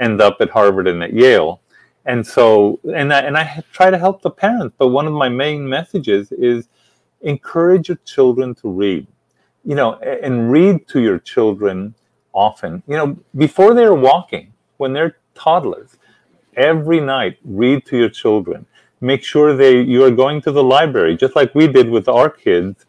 end 0.00 0.20
up 0.20 0.36
at 0.40 0.50
harvard 0.50 0.88
and 0.88 1.02
at 1.02 1.12
yale? 1.12 1.60
And 2.04 2.26
so 2.26 2.80
and 2.94 3.12
I, 3.12 3.20
and 3.20 3.36
I 3.38 3.62
try 3.72 3.88
to 3.90 3.98
help 3.98 4.22
the 4.22 4.30
parents 4.30 4.74
but 4.78 4.88
one 4.88 5.06
of 5.06 5.12
my 5.12 5.28
main 5.28 5.68
messages 5.68 6.32
is 6.32 6.68
encourage 7.20 7.88
your 7.88 8.00
children 8.04 8.54
to 8.56 8.68
read. 8.68 9.06
You 9.64 9.76
know 9.76 9.94
and 10.26 10.50
read 10.50 10.88
to 10.88 11.00
your 11.00 11.18
children 11.18 11.94
often. 12.32 12.82
You 12.88 12.96
know 12.96 13.08
before 13.36 13.74
they're 13.74 14.00
walking 14.10 14.52
when 14.78 14.92
they're 14.92 15.16
toddlers 15.34 15.90
every 16.56 17.00
night 17.00 17.38
read 17.44 17.86
to 17.86 17.96
your 17.96 18.10
children. 18.10 18.66
Make 19.00 19.22
sure 19.24 19.56
they 19.56 19.80
you 19.80 20.04
are 20.04 20.10
going 20.10 20.42
to 20.42 20.52
the 20.52 20.64
library 20.76 21.16
just 21.16 21.36
like 21.36 21.54
we 21.54 21.68
did 21.68 21.88
with 21.88 22.08
our 22.08 22.28
kids 22.28 22.86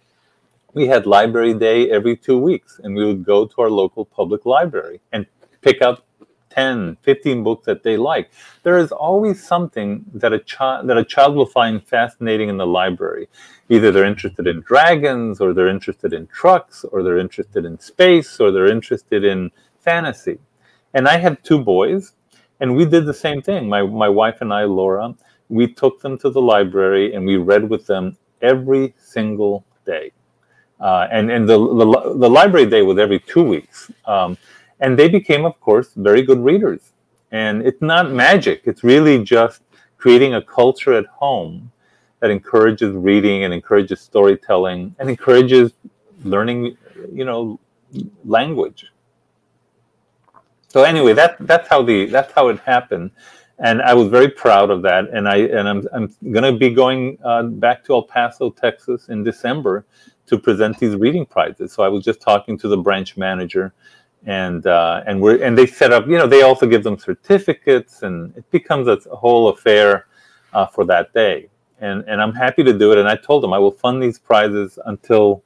we 0.73 0.87
had 0.87 1.05
library 1.05 1.53
day 1.53 1.89
every 1.91 2.17
two 2.17 2.37
weeks 2.37 2.79
and 2.83 2.95
we 2.95 3.05
would 3.05 3.23
go 3.23 3.45
to 3.45 3.61
our 3.61 3.69
local 3.69 4.05
public 4.05 4.45
library 4.45 4.99
and 5.11 5.25
pick 5.61 5.81
up 5.81 6.05
10 6.49 6.97
15 7.01 7.43
books 7.43 7.65
that 7.65 7.83
they 7.83 7.97
like 7.97 8.29
there 8.63 8.77
is 8.77 8.91
always 8.91 9.43
something 9.43 10.05
that 10.13 10.33
a 10.33 10.39
child 10.39 10.87
that 10.87 10.97
a 10.97 11.03
child 11.03 11.35
will 11.35 11.47
find 11.47 11.85
fascinating 11.87 12.49
in 12.49 12.57
the 12.57 12.67
library. 12.67 13.27
Either 13.69 13.91
they're 13.91 14.05
interested 14.05 14.45
in 14.47 14.61
dragons 14.61 15.41
or 15.41 15.53
they're 15.53 15.67
interested 15.67 16.13
in 16.13 16.27
trucks 16.27 16.85
or 16.91 17.01
they're 17.01 17.17
interested 17.17 17.65
in 17.65 17.79
space 17.79 18.39
or 18.39 18.51
they're 18.51 18.71
interested 18.71 19.23
in 19.23 19.51
fantasy. 19.79 20.37
And 20.93 21.07
i 21.07 21.17
had 21.17 21.43
two 21.43 21.59
boys 21.59 22.13
and 22.59 22.75
we 22.75 22.85
did 22.85 23.05
the 23.05 23.13
same 23.13 23.41
thing. 23.41 23.67
My, 23.67 23.81
my 23.81 24.09
wife 24.09 24.41
and 24.41 24.53
i 24.53 24.63
laura 24.63 25.15
we 25.49 25.67
took 25.67 26.01
them 26.01 26.17
to 26.19 26.29
the 26.29 26.41
library 26.41 27.13
and 27.13 27.25
we 27.25 27.37
read 27.37 27.69
with 27.69 27.87
them 27.87 28.17
every 28.41 28.93
single 28.97 29.65
day 29.85 30.11
uh, 30.83 31.07
and 31.11 31.31
and 31.31 31.47
the, 31.47 31.57
the, 31.57 32.13
the 32.17 32.29
library 32.29 32.65
day 32.65 32.81
was 32.81 32.97
every 32.99 33.19
two 33.21 33.41
weeks, 33.41 33.89
um, 34.05 34.37
and 34.81 34.99
they 34.99 35.07
became, 35.07 35.45
of 35.45 35.57
course, 35.61 35.91
very 35.95 36.21
good 36.21 36.43
readers. 36.43 36.91
And 37.31 37.65
it's 37.65 37.81
not 37.81 38.11
magic; 38.11 38.63
it's 38.65 38.83
really 38.83 39.23
just 39.23 39.61
creating 39.97 40.33
a 40.35 40.41
culture 40.41 40.93
at 40.93 41.05
home 41.05 41.71
that 42.19 42.29
encourages 42.29 42.93
reading 42.93 43.45
and 43.45 43.53
encourages 43.53 44.01
storytelling 44.01 44.93
and 44.99 45.09
encourages 45.09 45.71
learning, 46.25 46.75
you 47.13 47.23
know, 47.23 47.61
language. 48.25 48.91
So 50.67 50.83
anyway, 50.83 51.13
that 51.13 51.37
that's 51.39 51.69
how 51.69 51.81
the 51.81 52.07
that's 52.07 52.33
how 52.33 52.49
it 52.49 52.59
happened, 52.59 53.11
and 53.59 53.81
I 53.81 53.93
was 53.93 54.09
very 54.09 54.27
proud 54.27 54.69
of 54.69 54.81
that. 54.81 55.05
And 55.13 55.29
I 55.29 55.37
and 55.37 55.65
I'm 55.69 55.87
I'm 55.93 56.13
gonna 56.33 56.51
be 56.51 56.71
going 56.71 57.17
uh, 57.23 57.43
back 57.43 57.85
to 57.85 57.93
El 57.93 58.03
Paso, 58.03 58.49
Texas, 58.49 59.07
in 59.07 59.23
December 59.23 59.85
to 60.33 60.39
present 60.39 60.79
these 60.79 60.95
reading 60.95 61.25
prizes. 61.27 61.71
So 61.71 61.83
I 61.83 61.87
was 61.87 62.03
just 62.03 62.19
talking 62.19 62.57
to 62.57 62.67
the 62.67 62.77
branch 62.77 63.15
manager, 63.17 63.71
and 64.25 64.65
uh, 64.65 65.03
and 65.05 65.21
we're 65.21 65.41
and 65.43 65.55
they 65.55 65.67
set 65.67 65.93
up. 65.93 66.07
You 66.07 66.17
know, 66.17 66.25
they 66.27 66.41
also 66.41 66.65
give 66.65 66.83
them 66.83 66.97
certificates, 66.97 68.01
and 68.01 68.35
it 68.35 68.49
becomes 68.49 68.87
a 68.87 68.97
whole 69.15 69.49
affair 69.49 70.07
uh, 70.53 70.65
for 70.65 70.85
that 70.85 71.13
day. 71.13 71.49
And 71.79 72.03
and 72.07 72.19
I'm 72.19 72.33
happy 72.33 72.63
to 72.63 72.73
do 72.73 72.91
it. 72.91 72.97
And 72.97 73.07
I 73.07 73.15
told 73.15 73.43
them 73.43 73.53
I 73.53 73.59
will 73.59 73.77
fund 73.85 74.01
these 74.01 74.17
prizes 74.17 74.79
until 74.85 75.43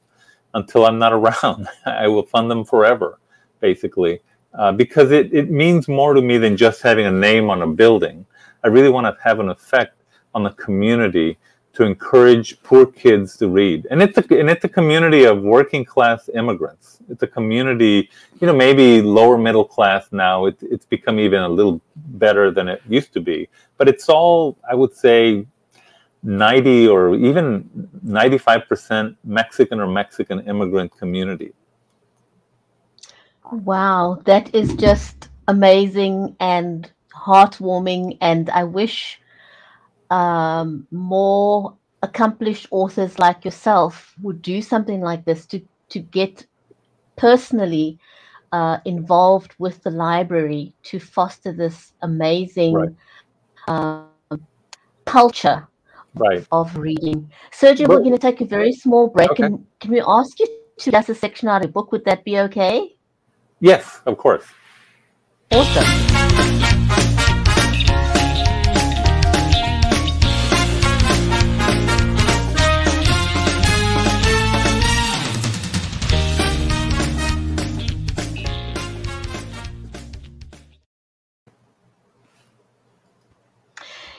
until 0.54 0.86
I'm 0.86 0.98
not 0.98 1.12
around. 1.20 1.68
I 1.84 2.08
will 2.08 2.24
fund 2.24 2.50
them 2.50 2.64
forever, 2.64 3.18
basically, 3.60 4.20
uh, 4.54 4.72
because 4.72 5.10
it 5.10 5.34
it 5.34 5.50
means 5.50 5.86
more 5.86 6.14
to 6.14 6.22
me 6.22 6.38
than 6.38 6.56
just 6.56 6.80
having 6.80 7.04
a 7.04 7.12
name 7.12 7.50
on 7.50 7.60
a 7.60 7.66
building. 7.66 8.24
I 8.64 8.68
really 8.68 8.90
want 8.90 9.04
to 9.06 9.22
have 9.22 9.38
an 9.38 9.50
effect 9.50 9.96
on 10.34 10.44
the 10.44 10.50
community 10.50 11.36
to 11.78 11.84
encourage 11.84 12.60
poor 12.64 12.84
kids 12.84 13.36
to 13.36 13.46
read. 13.46 13.86
And 13.88 14.02
it's 14.02 14.18
a, 14.18 14.24
and 14.36 14.50
it's 14.50 14.64
a 14.64 14.68
community 14.68 15.22
of 15.22 15.42
working 15.42 15.84
class 15.84 16.28
immigrants. 16.34 16.98
It's 17.08 17.22
a 17.22 17.26
community, 17.28 18.10
you 18.40 18.48
know, 18.48 18.52
maybe 18.52 19.00
lower 19.00 19.38
middle 19.38 19.64
class 19.64 20.08
now. 20.10 20.46
It, 20.46 20.58
it's 20.60 20.84
become 20.84 21.20
even 21.20 21.40
a 21.42 21.48
little 21.48 21.80
better 21.94 22.50
than 22.50 22.66
it 22.66 22.82
used 22.88 23.12
to 23.12 23.20
be. 23.20 23.48
But 23.76 23.88
it's 23.88 24.08
all, 24.08 24.58
I 24.68 24.74
would 24.74 24.92
say, 24.92 25.46
90 26.24 26.88
or 26.88 27.14
even 27.14 27.70
95% 28.04 29.14
Mexican 29.22 29.78
or 29.78 29.86
Mexican 29.86 30.40
immigrant 30.48 30.90
community. 30.98 31.52
Wow, 33.52 34.20
that 34.24 34.52
is 34.52 34.74
just 34.74 35.28
amazing 35.46 36.34
and 36.40 36.90
heartwarming. 37.14 38.18
And 38.20 38.50
I 38.50 38.64
wish 38.64 39.20
um, 40.10 40.86
more 40.90 41.76
accomplished 42.02 42.66
authors 42.70 43.18
like 43.18 43.44
yourself 43.44 44.14
would 44.22 44.40
do 44.42 44.62
something 44.62 45.00
like 45.00 45.24
this 45.24 45.46
to 45.46 45.60
to 45.90 45.98
get 46.00 46.46
personally 47.16 47.98
uh, 48.52 48.78
involved 48.84 49.54
with 49.58 49.82
the 49.82 49.90
library 49.90 50.72
to 50.82 50.98
foster 50.98 51.52
this 51.52 51.92
amazing 52.02 52.74
Right. 52.74 52.92
uh, 53.68 53.98
culture 55.04 55.68
Right. 56.14 56.46
of 56.52 56.76
reading. 56.76 57.30
Sergio, 57.52 57.88
we're 57.88 58.00
going 58.00 58.12
to 58.12 58.18
take 58.18 58.40
a 58.40 58.44
very 58.46 58.72
small 58.72 59.08
break, 59.08 59.30
Okay. 59.32 59.44
and 59.44 59.66
can 59.80 59.90
we 59.92 60.00
ask 60.00 60.38
you 60.40 60.46
to 60.46 60.62
read 60.86 60.94
us 60.94 61.08
a 61.08 61.14
section 61.14 61.48
out 61.48 61.56
of 61.56 61.68
the 61.68 61.68
book? 61.68 61.92
Would 61.92 62.04
that 62.04 62.24
be 62.24 62.38
okay? 62.38 62.96
Yes, 63.60 64.00
of 64.06 64.16
course. 64.18 64.44
Awesome. 65.52 66.57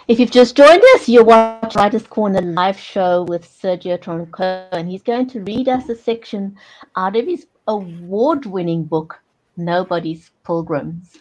If 0.09 0.19
you've 0.19 0.31
just 0.31 0.55
joined 0.55 0.81
us, 0.95 1.07
you're 1.07 1.23
watching 1.23 1.79
Writers 1.79 2.07
Corner 2.07 2.41
live 2.41 2.79
show 2.79 3.25
with 3.25 3.45
Sergio 3.45 3.95
Tronco, 3.95 4.67
and 4.71 4.89
he's 4.89 5.03
going 5.03 5.27
to 5.27 5.41
read 5.41 5.69
us 5.69 5.87
a 5.87 5.95
section 5.95 6.57
out 6.95 7.15
of 7.15 7.27
his 7.27 7.45
award-winning 7.67 8.85
book, 8.85 9.21
Nobody's 9.55 10.31
Pilgrims. 10.43 11.15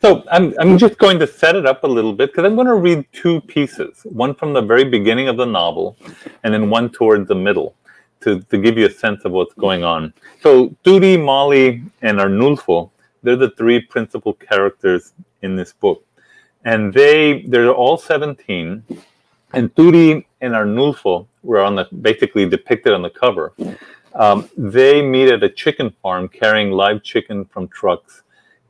So 0.00 0.24
I'm, 0.32 0.54
I'm 0.58 0.78
just 0.78 0.96
going 0.96 1.18
to 1.18 1.26
set 1.26 1.54
it 1.54 1.66
up 1.66 1.84
a 1.84 1.86
little 1.86 2.14
bit 2.14 2.30
because 2.30 2.46
I'm 2.46 2.54
going 2.54 2.66
to 2.66 2.76
read 2.76 3.04
two 3.12 3.42
pieces, 3.42 4.00
one 4.04 4.34
from 4.36 4.54
the 4.54 4.62
very 4.62 4.84
beginning 4.84 5.28
of 5.28 5.36
the 5.36 5.44
novel 5.44 5.98
and 6.44 6.54
then 6.54 6.70
one 6.70 6.88
towards 6.88 7.28
the 7.28 7.34
middle 7.34 7.74
to, 8.22 8.40
to 8.40 8.56
give 8.56 8.78
you 8.78 8.86
a 8.86 8.90
sense 8.90 9.26
of 9.26 9.32
what's 9.32 9.52
going 9.52 9.84
on. 9.84 10.14
So 10.40 10.74
Turi, 10.82 11.22
Molly, 11.22 11.82
and 12.00 12.20
Arnulfo, 12.20 12.90
they're 13.22 13.36
the 13.36 13.50
three 13.50 13.82
principal 13.82 14.32
characters 14.32 15.12
in 15.42 15.56
this 15.56 15.74
book. 15.74 16.02
And 16.64 16.92
they 16.92 17.42
they're 17.42 17.72
all 17.72 17.96
17. 17.96 18.84
And 19.54 19.74
Turi 19.74 20.24
and 20.40 20.54
Arnulfo 20.54 21.26
were 21.42 21.60
on 21.60 21.76
the 21.76 21.88
basically 22.00 22.48
depicted 22.48 22.92
on 22.92 23.02
the 23.02 23.10
cover. 23.10 23.52
Um, 24.14 24.48
they 24.56 25.02
meet 25.02 25.28
at 25.28 25.42
a 25.42 25.48
chicken 25.48 25.94
farm 26.02 26.28
carrying 26.28 26.70
live 26.70 27.02
chicken 27.02 27.44
from 27.46 27.68
trucks 27.68 28.22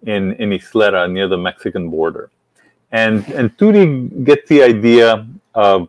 in, 0.05 0.33
in 0.35 0.51
Isleta 0.51 1.11
near 1.11 1.29
the 1.29 1.39
Mexican 1.39 1.91
border. 1.91 2.31
And 2.91 3.27
and 3.29 3.57
Turi 3.57 4.25
gets 4.25 4.49
the 4.49 4.63
idea 4.63 5.27
of 5.55 5.89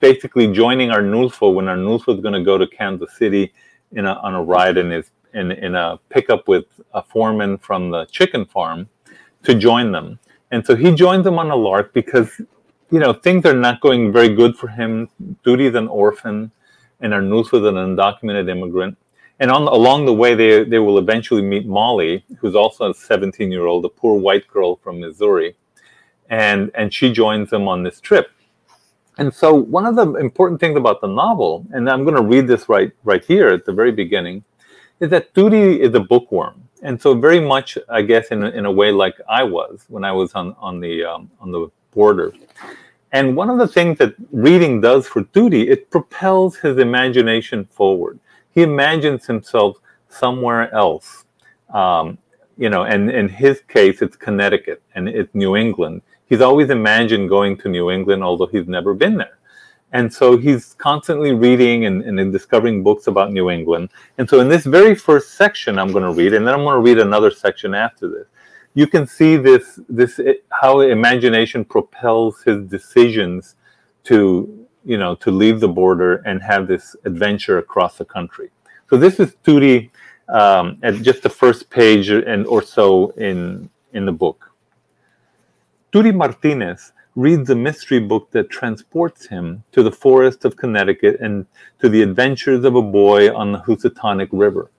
basically 0.00 0.52
joining 0.52 0.90
Arnulfo 0.90 1.54
when 1.54 1.66
Arnulfo 1.66 2.14
is 2.14 2.20
going 2.20 2.34
to 2.34 2.42
go 2.42 2.58
to 2.58 2.66
Kansas 2.66 3.16
City 3.16 3.52
in 3.92 4.06
a, 4.06 4.14
on 4.14 4.34
a 4.34 4.42
ride 4.42 4.76
in 4.76 4.90
his 4.90 5.10
in, 5.34 5.50
in 5.50 5.74
a 5.74 5.98
pickup 6.08 6.48
with 6.48 6.66
a 6.92 7.02
foreman 7.02 7.58
from 7.58 7.90
the 7.90 8.06
chicken 8.06 8.44
farm 8.44 8.88
to 9.44 9.54
join 9.54 9.92
them. 9.92 10.18
And 10.52 10.64
so 10.64 10.76
he 10.76 10.94
joins 10.94 11.24
them 11.24 11.38
on 11.38 11.50
a 11.50 11.56
lark 11.56 11.92
because 11.94 12.30
you 12.90 13.00
know 13.00 13.14
things 13.14 13.46
are 13.46 13.54
not 13.54 13.80
going 13.80 14.12
very 14.12 14.28
good 14.28 14.54
for 14.56 14.68
him. 14.68 15.08
Turi's 15.44 15.74
an 15.74 15.88
orphan, 15.88 16.52
and 17.00 17.12
Arnulfo 17.14 17.58
is 17.60 17.66
an 17.66 17.74
undocumented 17.74 18.48
immigrant. 18.50 18.98
And 19.40 19.50
on 19.50 19.62
along 19.62 20.04
the 20.04 20.12
way, 20.12 20.34
they 20.34 20.62
they 20.62 20.78
will 20.78 20.98
eventually 20.98 21.42
meet 21.42 21.66
Molly, 21.66 22.24
who's 22.38 22.54
also 22.54 22.90
a 22.90 22.94
17 22.94 23.50
year 23.50 23.66
old, 23.66 23.86
a 23.86 23.88
poor 23.88 24.20
white 24.20 24.46
girl 24.46 24.76
from 24.76 25.00
Missouri, 25.00 25.56
and 26.28 26.70
and 26.74 26.92
she 26.92 27.10
joins 27.10 27.48
them 27.48 27.66
on 27.66 27.82
this 27.82 27.98
trip. 27.98 28.30
And 29.16 29.32
so 29.32 29.54
one 29.54 29.86
of 29.86 29.96
the 29.96 30.14
important 30.14 30.60
things 30.60 30.76
about 30.76 31.00
the 31.00 31.06
novel, 31.06 31.66
and 31.72 31.88
I'm 31.88 32.04
going 32.04 32.16
to 32.16 32.22
read 32.22 32.46
this 32.46 32.68
right 32.68 32.92
right 33.04 33.24
here 33.24 33.48
at 33.48 33.64
the 33.64 33.72
very 33.72 33.92
beginning, 33.92 34.44
is 35.00 35.08
that 35.10 35.32
Turi 35.32 35.78
is 35.78 35.94
a 35.94 36.00
bookworm, 36.00 36.61
and 36.82 37.00
so 37.00 37.14
very 37.14 37.40
much, 37.40 37.78
I 37.88 38.02
guess, 38.02 38.28
in 38.28 38.42
a, 38.42 38.50
in 38.50 38.66
a 38.66 38.70
way 38.70 38.92
like 38.92 39.14
I 39.28 39.42
was 39.44 39.84
when 39.88 40.04
I 40.04 40.12
was 40.12 40.32
on 40.34 40.54
on 40.58 40.80
the 40.80 41.04
um, 41.04 41.30
on 41.40 41.50
the 41.50 41.68
border. 41.92 42.32
And 43.12 43.36
one 43.36 43.50
of 43.50 43.58
the 43.58 43.68
things 43.68 43.98
that 43.98 44.14
reading 44.32 44.80
does 44.80 45.06
for 45.06 45.22
Turi, 45.22 45.68
it 45.68 45.90
propels 45.90 46.56
his 46.56 46.78
imagination 46.78 47.66
forward. 47.66 48.18
He 48.54 48.62
imagines 48.62 49.26
himself 49.26 49.76
somewhere 50.08 50.72
else. 50.74 51.24
Um, 51.72 52.18
you 52.56 52.70
know, 52.70 52.84
and 52.84 53.10
in 53.10 53.28
his 53.28 53.60
case, 53.68 54.02
it's 54.02 54.16
Connecticut 54.16 54.82
and 54.94 55.08
it's 55.08 55.34
New 55.34 55.56
England. 55.56 56.02
He's 56.26 56.40
always 56.40 56.70
imagined 56.70 57.28
going 57.28 57.58
to 57.58 57.68
New 57.68 57.90
England, 57.90 58.22
although 58.24 58.46
he's 58.46 58.66
never 58.66 58.94
been 58.94 59.16
there. 59.16 59.38
And 59.92 60.12
so 60.12 60.38
he's 60.38 60.74
constantly 60.74 61.32
reading 61.32 61.84
and, 61.84 62.02
and 62.02 62.32
discovering 62.32 62.82
books 62.82 63.06
about 63.06 63.32
New 63.32 63.50
England. 63.50 63.90
And 64.18 64.28
so 64.28 64.40
in 64.40 64.48
this 64.48 64.64
very 64.64 64.94
first 64.94 65.34
section, 65.34 65.78
I'm 65.78 65.92
going 65.92 66.04
to 66.04 66.12
read, 66.12 66.32
and 66.32 66.46
then 66.46 66.54
I'm 66.54 66.64
going 66.64 66.76
to 66.76 66.80
read 66.80 66.98
another 66.98 67.30
section 67.30 67.74
after 67.74 68.08
this. 68.08 68.26
You 68.74 68.86
can 68.86 69.06
see 69.06 69.36
this, 69.36 69.78
this 69.88 70.18
how 70.50 70.80
imagination 70.80 71.64
propels 71.64 72.42
his 72.42 72.66
decisions 72.66 73.56
to, 74.04 74.66
you 74.84 74.96
know, 74.96 75.14
to 75.16 75.30
leave 75.30 75.60
the 75.60 75.68
border 75.68 76.16
and 76.24 76.42
have 76.42 76.66
this 76.66 76.96
adventure 77.04 77.58
across 77.58 77.98
the 77.98 78.06
country. 78.06 78.50
So 78.88 78.96
this 78.96 79.20
is 79.20 79.36
Turi 79.44 79.90
um, 80.30 80.78
at 80.82 80.94
just 81.02 81.22
the 81.22 81.28
first 81.28 81.68
page 81.68 82.08
and 82.08 82.46
or 82.46 82.62
so 82.62 83.10
in 83.10 83.68
in 83.92 84.06
the 84.06 84.12
book. 84.12 84.50
Turi 85.92 86.14
Martinez 86.14 86.92
reads 87.14 87.50
a 87.50 87.54
mystery 87.54 88.00
book 88.00 88.30
that 88.30 88.48
transports 88.48 89.26
him 89.26 89.62
to 89.72 89.82
the 89.82 89.92
forest 89.92 90.44
of 90.44 90.56
Connecticut 90.56 91.20
and 91.20 91.46
to 91.78 91.88
the 91.88 92.02
adventures 92.02 92.64
of 92.64 92.74
a 92.74 92.82
boy 92.82 93.34
on 93.34 93.52
the 93.52 93.58
Housatonic 93.58 94.30
River. 94.32 94.70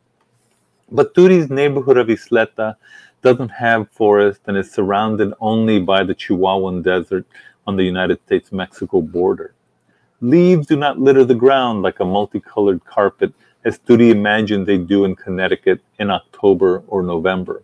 But 0.92 1.14
Turi's 1.14 1.50
neighborhood 1.50 1.98
of 1.98 2.08
Isleta 2.08 2.76
doesn't 3.22 3.50
have 3.50 3.90
forest 3.92 4.42
and 4.48 4.58
is 4.58 4.72
surrounded 4.72 5.34
only 5.40 5.80
by 5.80 6.04
the 6.04 6.16
Chihuahuan 6.16 6.84
Desert 6.84 7.26
on 7.68 7.76
the 7.76 7.84
United 7.84 8.20
States 8.26 8.52
Mexico 8.52 9.02
border. 9.02 9.54
Leaves 10.20 10.68
do 10.68 10.76
not 10.76 11.00
litter 11.00 11.24
the 11.24 11.36
ground 11.36 11.84
like 11.84 12.00
a 12.00 12.06
multicolored 12.06 12.84
carpet 12.86 13.34
as 13.64 13.78
Turi 13.80 14.10
imagined 14.10 14.66
they 14.66 14.78
do 14.78 15.06
in 15.06 15.16
Connecticut 15.16 15.82
in 16.00 16.10
October 16.10 16.84
or 16.88 17.04
November. 17.04 17.64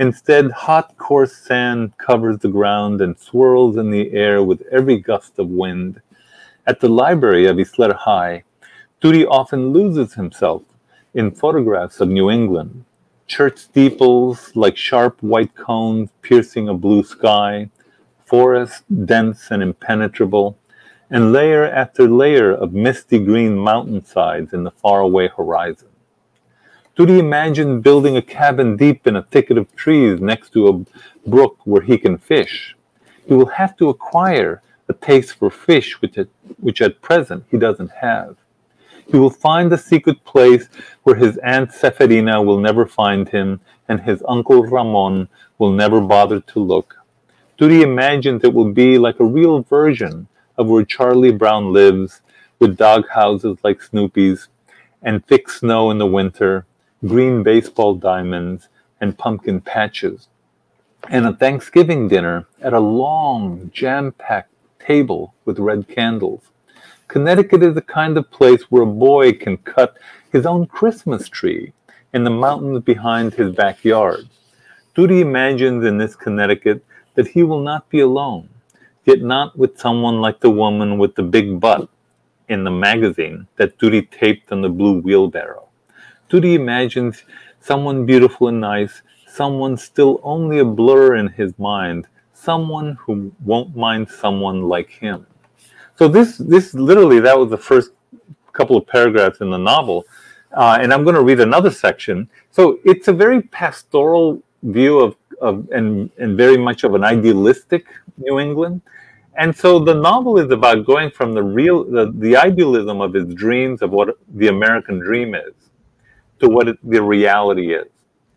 Instead, 0.00 0.50
hot, 0.52 0.96
coarse 0.96 1.36
sand 1.36 1.92
covers 1.98 2.38
the 2.38 2.48
ground 2.48 3.02
and 3.02 3.18
swirls 3.18 3.76
in 3.76 3.90
the 3.90 4.10
air 4.12 4.42
with 4.42 4.62
every 4.72 4.96
gust 4.96 5.38
of 5.38 5.46
wind. 5.48 6.00
At 6.66 6.80
the 6.80 6.88
library 6.88 7.44
of 7.44 7.58
Isleta 7.58 7.94
High, 7.94 8.44
Turi 9.02 9.26
often 9.28 9.74
loses 9.74 10.14
himself 10.14 10.62
in 11.12 11.30
photographs 11.30 12.00
of 12.00 12.08
New 12.08 12.30
England. 12.30 12.86
Church 13.26 13.58
steeples 13.58 14.56
like 14.56 14.74
sharp 14.74 15.22
white 15.22 15.54
cones 15.54 16.08
piercing 16.22 16.70
a 16.70 16.74
blue 16.74 17.04
sky, 17.04 17.68
forest 18.24 18.84
dense 19.04 19.50
and 19.50 19.62
impenetrable, 19.62 20.56
and 21.10 21.30
layer 21.30 21.66
after 21.66 22.08
layer 22.08 22.50
of 22.50 22.72
misty 22.72 23.18
green 23.18 23.54
mountainsides 23.54 24.54
in 24.54 24.64
the 24.64 24.70
faraway 24.70 25.28
horizon. 25.28 25.89
Turi 26.96 27.18
imagined 27.18 27.82
building 27.82 28.16
a 28.16 28.22
cabin 28.22 28.76
deep 28.76 29.06
in 29.06 29.16
a 29.16 29.22
thicket 29.22 29.56
of 29.56 29.74
trees 29.76 30.20
next 30.20 30.52
to 30.52 30.68
a 30.68 31.28
brook 31.28 31.56
where 31.64 31.82
he 31.82 31.96
can 31.96 32.18
fish. 32.18 32.76
He 33.26 33.34
will 33.34 33.46
have 33.46 33.76
to 33.76 33.88
acquire 33.88 34.60
a 34.88 34.92
taste 34.92 35.36
for 35.36 35.50
fish 35.50 36.00
which 36.02 36.18
at, 36.18 36.28
which 36.58 36.82
at 36.82 37.00
present 37.00 37.44
he 37.50 37.58
doesn't 37.58 37.92
have. 37.92 38.36
He 39.06 39.16
will 39.16 39.30
find 39.30 39.72
a 39.72 39.78
secret 39.78 40.22
place 40.24 40.68
where 41.04 41.16
his 41.16 41.38
aunt 41.38 41.72
Seferina 41.72 42.42
will 42.42 42.58
never 42.58 42.86
find 42.86 43.28
him 43.28 43.60
and 43.88 44.00
his 44.00 44.22
uncle 44.28 44.64
Ramon 44.64 45.28
will 45.58 45.72
never 45.72 46.00
bother 46.00 46.40
to 46.40 46.58
look. 46.58 46.96
Turi 47.58 47.82
imagines 47.82 48.42
it 48.42 48.54
will 48.54 48.72
be 48.72 48.98
like 48.98 49.20
a 49.20 49.24
real 49.24 49.62
version 49.62 50.26
of 50.58 50.66
where 50.66 50.84
Charlie 50.84 51.32
Brown 51.32 51.72
lives, 51.72 52.20
with 52.58 52.76
dog 52.76 53.08
houses 53.08 53.58
like 53.62 53.82
Snoopy's, 53.82 54.48
and 55.02 55.26
thick 55.26 55.48
snow 55.48 55.90
in 55.90 55.98
the 55.98 56.06
winter, 56.06 56.66
green 57.06 57.42
baseball 57.42 57.94
diamonds, 57.94 58.68
and 59.00 59.16
pumpkin 59.16 59.60
patches. 59.60 60.28
And 61.08 61.26
a 61.26 61.32
Thanksgiving 61.32 62.08
dinner 62.08 62.46
at 62.60 62.74
a 62.74 62.80
long, 62.80 63.70
jam 63.72 64.12
packed 64.12 64.52
table 64.78 65.32
with 65.46 65.58
red 65.58 65.88
candles. 65.88 66.42
Connecticut 67.08 67.62
is 67.62 67.74
the 67.74 67.82
kind 67.82 68.18
of 68.18 68.30
place 68.30 68.64
where 68.70 68.82
a 68.82 68.86
boy 68.86 69.32
can 69.32 69.56
cut 69.56 69.96
his 70.30 70.44
own 70.44 70.66
Christmas 70.66 71.28
tree 71.28 71.72
in 72.12 72.24
the 72.24 72.30
mountains 72.30 72.84
behind 72.84 73.34
his 73.34 73.54
backyard. 73.54 74.28
Turi 74.94 75.20
imagines 75.20 75.84
in 75.84 75.96
this 75.96 76.14
Connecticut 76.14 76.84
that 77.14 77.28
he 77.28 77.42
will 77.42 77.62
not 77.62 77.88
be 77.88 78.00
alone, 78.00 78.48
yet 79.06 79.22
not 79.22 79.56
with 79.56 79.78
someone 79.78 80.20
like 80.20 80.40
the 80.40 80.50
woman 80.50 80.98
with 80.98 81.14
the 81.14 81.22
big 81.22 81.58
butt 81.60 81.88
in 82.48 82.64
the 82.64 82.70
magazine 82.70 83.46
that 83.56 83.78
Turi 83.78 84.10
taped 84.10 84.52
on 84.52 84.60
the 84.60 84.68
blue 84.68 85.00
wheelbarrow. 85.00 85.69
Turi 86.30 86.54
imagines 86.54 87.24
someone 87.60 88.06
beautiful 88.06 88.48
and 88.48 88.60
nice, 88.60 89.02
someone 89.28 89.76
still 89.76 90.20
only 90.22 90.60
a 90.60 90.64
blur 90.64 91.16
in 91.16 91.28
his 91.28 91.58
mind, 91.58 92.06
someone 92.34 92.96
who 93.02 93.32
won't 93.44 93.76
mind 93.76 94.08
someone 94.08 94.62
like 94.62 94.90
him. 94.90 95.26
So 95.96 96.08
this 96.08 96.38
this 96.38 96.74
literally 96.74 97.20
that 97.20 97.38
was 97.38 97.50
the 97.50 97.58
first 97.58 97.92
couple 98.52 98.76
of 98.76 98.86
paragraphs 98.86 99.40
in 99.40 99.50
the 99.50 99.58
novel 99.58 100.04
Uh, 100.52 100.78
and 100.82 100.92
I'm 100.92 101.04
going 101.04 101.16
to 101.16 101.22
read 101.22 101.40
another 101.40 101.70
section. 101.70 102.28
So 102.50 102.80
it's 102.84 103.08
a 103.08 103.12
very 103.12 103.42
pastoral 103.42 104.42
view 104.62 104.98
of, 105.00 105.16
of 105.40 105.68
and, 105.70 106.10
and 106.18 106.36
very 106.36 106.58
much 106.58 106.84
of 106.84 106.94
an 106.94 107.04
idealistic 107.04 107.86
New 108.18 108.40
England. 108.40 108.82
And 109.36 109.56
so 109.56 109.78
the 109.78 109.94
novel 109.94 110.38
is 110.38 110.50
about 110.50 110.84
going 110.86 111.10
from 111.10 111.34
the 111.34 111.42
real, 111.42 111.84
the, 111.84 112.12
the 112.26 112.36
idealism 112.36 113.00
of 113.00 113.14
his 113.14 113.32
dreams 113.34 113.80
of 113.82 113.90
what 113.92 114.18
the 114.34 114.48
American 114.48 114.98
dream 114.98 115.34
is 115.34 115.54
to 116.40 116.48
what 116.48 116.68
it, 116.68 116.78
the 116.82 117.02
reality 117.02 117.74
is. 117.74 117.88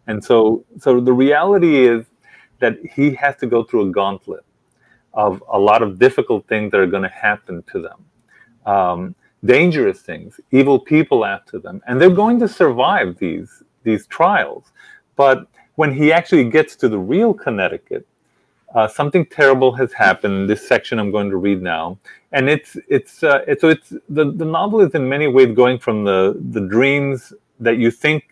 And 0.07 0.23
so, 0.23 0.65
so 0.79 0.99
the 0.99 1.13
reality 1.13 1.87
is 1.87 2.05
that 2.59 2.77
he 2.95 3.13
has 3.15 3.35
to 3.37 3.47
go 3.47 3.63
through 3.63 3.89
a 3.89 3.91
gauntlet 3.91 4.45
of 5.13 5.43
a 5.51 5.59
lot 5.59 5.81
of 5.83 5.99
difficult 5.99 6.47
things 6.47 6.71
that 6.71 6.79
are 6.79 6.87
going 6.87 7.03
to 7.03 7.09
happen 7.09 7.63
to 7.71 7.81
them. 7.81 8.05
Um, 8.65 9.15
dangerous 9.45 9.99
things, 10.01 10.39
evil 10.51 10.79
people 10.79 11.25
after 11.25 11.59
them, 11.59 11.81
and 11.87 11.99
they're 11.99 12.09
going 12.09 12.39
to 12.39 12.47
survive 12.47 13.17
these 13.17 13.63
these 13.83 14.07
trials. 14.07 14.71
But 15.15 15.47
when 15.75 15.93
he 15.93 16.13
actually 16.13 16.49
gets 16.49 16.75
to 16.77 16.87
the 16.87 16.97
real 16.97 17.33
Connecticut, 17.33 18.07
uh, 18.73 18.87
something 18.87 19.25
terrible 19.25 19.71
has 19.73 19.91
happened. 19.93 20.49
This 20.49 20.65
section 20.67 20.97
I'm 20.97 21.11
going 21.11 21.29
to 21.29 21.37
read 21.37 21.61
now, 21.61 21.99
and 22.31 22.49
it's 22.49 22.77
it's, 22.87 23.23
uh, 23.23 23.43
it's 23.47 23.61
so 23.61 23.69
it's 23.69 23.89
the, 24.09 24.31
the 24.31 24.45
novel 24.45 24.79
is 24.81 24.95
in 24.95 25.07
many 25.07 25.27
ways 25.27 25.53
going 25.55 25.77
from 25.77 26.05
the 26.05 26.39
the 26.51 26.61
dreams 26.61 27.33
that 27.59 27.77
you 27.77 27.91
think 27.91 28.23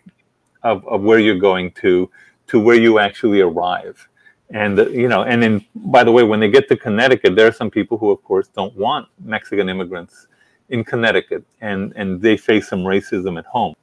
of, 0.62 0.86
of 0.86 1.02
where 1.02 1.18
you're 1.18 1.38
going 1.38 1.70
to 1.72 2.10
to 2.48 2.60
where 2.60 2.76
you 2.76 2.98
actually 2.98 3.40
arrive. 3.40 4.08
And 4.50 4.76
you 4.78 5.08
know 5.08 5.22
and 5.22 5.42
then 5.42 5.64
by 5.74 6.04
the 6.04 6.12
way 6.12 6.22
when 6.24 6.40
they 6.40 6.50
get 6.50 6.68
to 6.68 6.76
connecticut 6.76 7.36
there 7.36 7.48
are 7.48 7.52
some 7.52 7.70
people 7.70 7.96
who 7.96 8.10
of 8.10 8.22
course 8.22 8.48
don't 8.48 8.76
want 8.76 9.08
mexican 9.24 9.70
immigrants 9.70 10.26
in 10.68 10.84
connecticut 10.84 11.42
and 11.62 11.94
and 11.96 12.20
they 12.20 12.36
face 12.36 12.68
some 12.68 12.80
racism 12.80 13.38
at 13.38 13.46
home. 13.46 13.74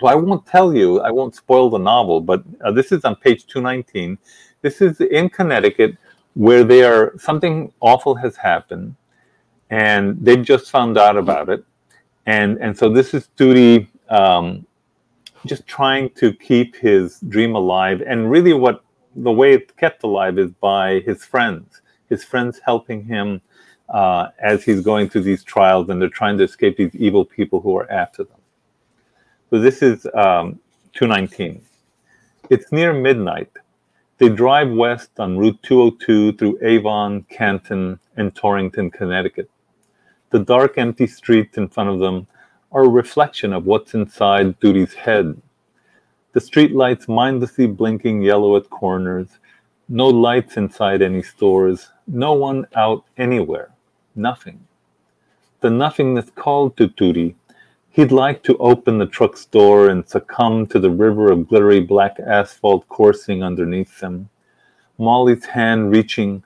So 0.00 0.08
i 0.08 0.16
won't 0.16 0.44
tell 0.46 0.74
you 0.74 1.00
i 1.00 1.12
won't 1.12 1.36
spoil 1.36 1.70
the 1.70 1.78
novel 1.78 2.20
but 2.20 2.42
uh, 2.64 2.72
this 2.72 2.90
is 2.90 3.04
on 3.04 3.14
page 3.14 3.46
219 3.46 4.18
this 4.62 4.80
is 4.80 5.00
in 5.00 5.28
connecticut 5.28 5.96
where 6.34 6.64
they 6.64 6.82
are 6.82 7.12
something 7.18 7.72
awful 7.80 8.16
has 8.16 8.36
happened 8.36 8.96
and 9.70 10.16
they've 10.20 10.44
just 10.44 10.70
found 10.70 10.98
out 10.98 11.16
about 11.16 11.48
it. 11.48 11.64
And 12.26 12.58
and 12.58 12.76
so 12.76 12.88
this 12.88 13.14
is 13.14 13.28
Turi 13.36 13.88
um, 14.08 14.66
just 15.46 15.66
trying 15.66 16.10
to 16.10 16.32
keep 16.32 16.76
his 16.76 17.20
dream 17.20 17.54
alive. 17.54 18.02
And 18.06 18.30
really 18.30 18.52
what 18.52 18.84
the 19.16 19.32
way 19.32 19.54
it's 19.54 19.72
kept 19.72 20.02
alive 20.04 20.38
is 20.38 20.50
by 20.52 21.00
his 21.00 21.24
friends 21.24 21.80
his 22.10 22.24
friends 22.24 22.60
helping 22.62 23.04
him 23.04 23.40
uh, 23.88 24.28
as 24.38 24.62
he's 24.62 24.82
going 24.82 25.08
through 25.08 25.22
these 25.22 25.42
trials 25.42 25.88
and 25.88 26.02
they're 26.02 26.08
trying 26.08 26.36
to 26.36 26.44
escape 26.44 26.76
these 26.76 26.94
evil 26.94 27.24
people 27.24 27.60
who 27.60 27.74
are 27.76 27.90
after 27.90 28.24
them. 28.24 28.36
So 29.48 29.58
this 29.58 29.80
is 29.80 30.06
um, 30.14 30.60
219 30.92 31.62
it's 32.50 32.72
near 32.72 32.92
midnight. 32.92 33.50
They 34.18 34.28
drive 34.28 34.72
west 34.72 35.20
on 35.20 35.38
route 35.38 35.62
202 35.62 36.32
through 36.32 36.58
avon 36.62 37.24
canton 37.30 38.00
and 38.16 38.34
torrington 38.34 38.90
connecticut. 38.90 39.48
The 40.30 40.40
dark 40.40 40.76
empty 40.76 41.06
streets 41.06 41.56
in 41.56 41.68
front 41.68 41.90
of 41.90 42.00
them 42.00 42.26
are 42.72 42.84
a 42.84 42.88
reflection 42.88 43.52
of 43.52 43.66
what's 43.66 43.94
inside 43.94 44.58
Turi's 44.60 44.94
head. 44.94 45.40
The 46.32 46.40
streetlights 46.40 47.08
mindlessly 47.08 47.66
blinking 47.66 48.22
yellow 48.22 48.56
at 48.56 48.70
corners, 48.70 49.28
no 49.88 50.06
lights 50.06 50.56
inside 50.56 51.02
any 51.02 51.22
stores, 51.22 51.88
no 52.06 52.32
one 52.32 52.66
out 52.76 53.04
anywhere, 53.16 53.70
nothing. 54.14 54.66
The 55.60 55.70
nothingness 55.70 56.30
called 56.36 56.76
to 56.76 56.88
Turi. 56.88 57.34
He'd 57.90 58.12
like 58.12 58.44
to 58.44 58.56
open 58.58 58.98
the 58.98 59.06
truck's 59.06 59.46
door 59.46 59.88
and 59.88 60.08
succumb 60.08 60.66
to 60.68 60.78
the 60.78 60.90
river 60.90 61.32
of 61.32 61.48
glittery 61.48 61.80
black 61.80 62.20
asphalt 62.20 62.88
coursing 62.88 63.42
underneath 63.42 63.98
them. 63.98 64.28
Molly's 64.96 65.44
hand 65.44 65.90
reaching 65.90 66.44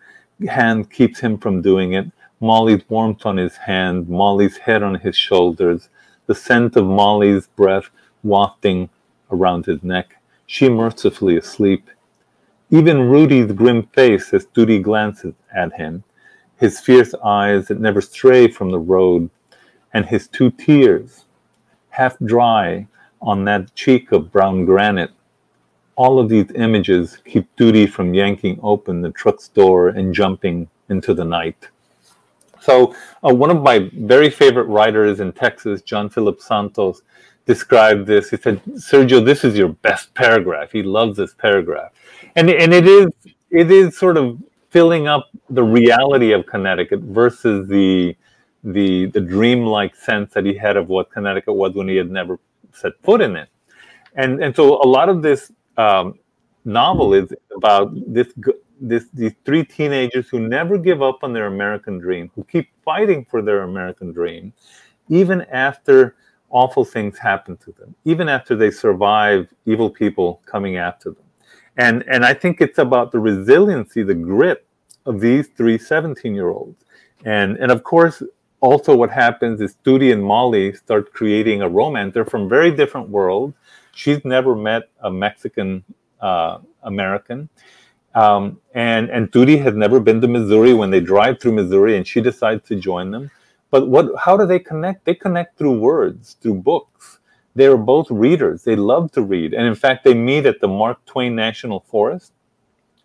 hand 0.49 0.91
keeps 0.91 1.21
him 1.21 1.37
from 1.37 1.61
doing 1.61 1.93
it. 1.93 2.11
Molly's 2.41 2.83
warmth 2.89 3.27
on 3.27 3.37
his 3.37 3.57
hand, 3.57 4.09
Molly's 4.09 4.57
head 4.57 4.83
on 4.83 4.95
his 4.95 5.17
shoulders, 5.17 5.91
the 6.27 6.35
scent 6.35 6.77
of 6.77 6.87
Molly's 6.87 7.47
breath 7.49 7.91
wafting 8.23 8.89
around 9.31 9.67
his 9.67 9.83
neck, 9.83 10.17
she 10.47 10.69
mercifully 10.69 11.37
asleep. 11.37 11.91
Even 12.71 13.09
Rudy's 13.09 13.53
grim 13.53 13.85
face 13.95 14.33
as 14.33 14.47
Turi 14.47 14.83
glances 14.83 15.35
at 15.55 15.75
him, 15.75 16.03
his 16.57 16.81
fierce 16.81 17.15
eyes 17.23 17.69
that 17.69 17.81
never 17.81 18.01
stray 18.01 18.49
from 18.49 18.71
the 18.71 18.79
road, 18.79 19.29
and 19.93 20.07
his 20.07 20.29
two 20.29 20.51
tears, 20.51 21.25
half 21.91 22.19
dry 22.25 22.87
on 23.21 23.45
that 23.45 23.75
cheek 23.75 24.13
of 24.13 24.33
brown 24.33 24.65
granite. 24.65 25.11
All 25.97 26.19
of 26.19 26.29
these 26.29 26.51
images 26.55 27.19
keep 27.25 27.55
Turi 27.57 27.89
from 27.89 28.15
yanking 28.15 28.59
open 28.63 29.03
the 29.03 29.13
truck's 29.13 29.49
door 29.49 29.89
and 29.89 30.15
jumping 30.15 30.69
into 30.89 31.15
the 31.15 31.25
night. 31.25 31.69
So 32.65 32.95
uh, 33.23 33.35
one 33.35 33.51
of 33.51 33.63
my 33.63 33.91
very 33.93 34.31
favorite 34.31 34.65
writers 34.65 35.21
in 35.21 35.33
Texas, 35.33 35.83
John 35.83 36.09
Philip 36.09 36.41
Santos, 36.41 37.03
described 37.45 38.07
this. 38.07 38.31
He 38.31 38.39
said, 38.39 38.63
"Sergio, 38.65 39.23
this 39.25 39.45
is 39.45 39.57
your 39.57 39.69
best 39.69 40.15
paragraph." 40.15 40.73
He 40.73 40.83
loves 40.83 41.19
this 41.19 41.35
paragraph, 41.35 41.93
and 42.37 42.49
and 42.49 42.73
it 42.73 42.87
is 42.87 43.09
it 43.51 43.71
is 43.71 43.99
sort 43.99 44.17
of 44.17 44.39
filling 44.71 45.07
up 45.07 45.29
the 45.51 45.63
reality 45.63 46.33
of 46.33 46.47
Connecticut 46.47 47.01
versus 47.01 47.69
the 47.69 48.17
the 48.65 49.07
the 49.07 49.21
dreamlike 49.21 49.95
sense 49.95 50.33
that 50.33 50.47
he 50.47 50.55
had 50.57 50.79
of 50.79 50.89
what 50.89 51.11
Connecticut 51.11 51.55
was 51.55 51.75
when 51.75 51.87
he 51.87 51.97
had 51.97 52.11
never 52.11 52.39
set 52.73 52.93
foot 53.03 53.21
in 53.21 53.37
it, 53.37 53.51
and 54.15 54.43
and 54.43 54.57
so 54.57 54.83
a 54.83 54.89
lot 54.89 55.11
of 55.11 55.21
this 55.21 55.53
um, 55.77 56.19
novel 56.65 57.13
is 57.13 57.31
about 57.55 57.93
this 58.07 58.33
this, 58.81 59.07
these 59.13 59.33
three 59.45 59.65
teenagers 59.65 60.29
who 60.29 60.41
never 60.41 60.79
give 60.79 61.03
up 61.03 61.21
on 61.23 61.33
their 61.33 61.47
American 61.47 61.99
dream, 61.99 62.31
who 62.35 62.45
keep 62.45 62.69
fighting 62.85 63.27
for 63.31 63.43
their 63.43 63.63
American 63.63 64.13
dream, 64.13 64.53
even 65.09 65.43
after 65.53 66.17
awful 66.51 66.85
things 66.85 67.19
happen 67.19 67.57
to 67.59 67.73
them, 67.73 67.95
even 68.05 68.29
after 68.29 68.55
they 68.57 68.71
survive 68.71 69.49
evil 69.67 69.91
people 69.91 70.41
coming 70.47 70.77
after 70.77 71.11
them. 71.11 71.25
And, 71.77 72.05
and 72.09 72.25
I 72.25 72.35
think 72.35 72.61
it's 72.61 72.79
about 72.79 73.11
the 73.11 73.19
resiliency, 73.19 74.03
the 74.03 74.15
grit 74.15 74.67
of 75.07 75.21
these 75.21 75.49
three 75.57 75.79
17 75.79 76.35
year 76.35 76.49
olds. 76.49 76.85
And, 77.25 77.57
and 77.57 77.73
of 77.73 77.83
course, 77.83 78.23
also 78.61 78.97
what 78.97 79.11
happens 79.11 79.61
is 79.61 79.77
Turi 79.85 80.13
and 80.13 80.25
Molly 80.25 80.73
start 80.73 81.13
creating 81.13 81.63
a 81.63 81.69
romance. 81.69 82.15
They're 82.15 82.25
from 82.25 82.49
very 82.49 82.71
different 82.71 83.09
worlds. 83.09 83.55
She's 83.93 84.25
never 84.25 84.55
met 84.57 84.85
a 85.03 85.11
Mexican 85.11 85.85
uh, 86.21 86.59
American. 86.83 87.49
Um, 88.15 88.61
and 88.75 89.11
and 89.11 89.31
Turi 89.33 89.61
has 89.61 89.75
never 89.75 90.01
been 90.01 90.21
to 90.21 90.29
Missouri. 90.29 90.75
When 90.75 90.91
they 90.91 91.01
drive 91.01 91.41
through 91.41 91.53
Missouri, 91.53 91.97
and 91.97 92.07
she 92.07 92.21
decides 92.21 92.67
to 92.69 92.77
join 92.77 93.11
them. 93.11 93.31
But 93.71 93.89
what? 93.89 94.11
How 94.19 94.37
do 94.37 94.47
they 94.47 94.59
connect? 94.59 95.05
They 95.05 95.15
connect 95.15 95.59
through 95.59 95.79
words, 95.79 96.37
through 96.41 96.55
books. 96.55 97.19
They 97.57 97.67
are 97.67 97.77
both 97.77 98.11
readers. 98.11 98.65
They 98.65 98.77
love 98.77 99.13
to 99.13 99.23
read, 99.23 99.55
and 99.55 99.67
in 99.67 99.75
fact, 99.75 100.05
they 100.05 100.15
meet 100.15 100.47
at 100.47 100.61
the 100.61 100.69
Mark 100.69 101.05
Twain 101.07 101.35
National 101.35 101.81
Forest. 101.81 102.33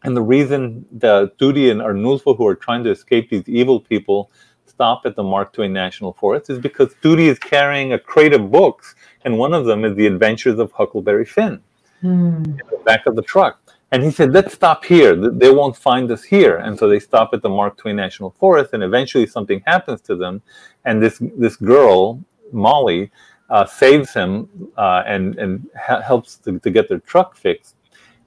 And 0.04 0.16
the 0.16 0.22
reason 0.22 0.86
the 0.92 1.32
Turi 1.40 1.70
and 1.72 1.82
Arnulfo, 1.82 2.38
who 2.38 2.48
are 2.48 2.56
trying 2.56 2.84
to 2.86 2.90
escape 2.90 3.30
these 3.30 3.48
evil 3.48 3.80
people, 3.80 4.32
stop 4.66 5.06
at 5.06 5.16
the 5.16 5.24
Mark 5.24 5.52
Twain 5.52 5.74
National 5.74 6.14
Forest 6.14 6.50
is 6.50 6.58
because 6.58 6.94
Turi 7.04 7.28
is 7.28 7.38
carrying 7.38 7.92
a 7.92 8.00
crate 8.00 8.34
of 8.34 8.50
books, 8.50 8.96
and 9.26 9.38
one 9.38 9.54
of 9.54 9.66
them 9.66 9.84
is 9.84 9.96
The 9.98 10.08
Adventures 10.08 10.58
of 10.58 10.72
Huckleberry 10.72 11.26
Finn 11.26 11.62
mm. 12.04 12.46
in 12.46 12.62
the 12.72 12.82
back 12.86 13.06
of 13.06 13.16
the 13.16 13.22
truck. 13.22 13.59
And 13.92 14.04
he 14.04 14.12
said, 14.12 14.34
let's 14.34 14.54
stop 14.54 14.86
here. 14.86 15.16
They 15.16 15.50
won't 15.50 15.76
find 15.76 16.12
us 16.12 16.24
here. 16.24 16.58
And 16.58 16.78
so 16.78 16.88
they 16.88 17.00
stop 17.00 17.34
at 17.34 17.42
the 17.42 17.50
Mark 17.50 17.76
Twain 17.78 17.96
National 17.96 18.36
Forest, 18.40 18.74
and 18.74 18.84
eventually 18.84 19.26
something 19.26 19.64
happens 19.66 20.02
to 20.02 20.16
them. 20.16 20.42
And 20.86 21.02
this, 21.02 21.20
this 21.38 21.56
girl, 21.56 22.24
Molly, 22.52 23.12
uh, 23.50 23.66
saves 23.66 24.14
him 24.14 24.48
uh, 24.78 25.04
and, 25.08 25.36
and 25.40 25.68
ha- 25.76 26.02
helps 26.02 26.36
to, 26.38 26.60
to 26.60 26.70
get 26.70 26.88
their 26.88 27.00
truck 27.00 27.36
fixed. 27.36 27.76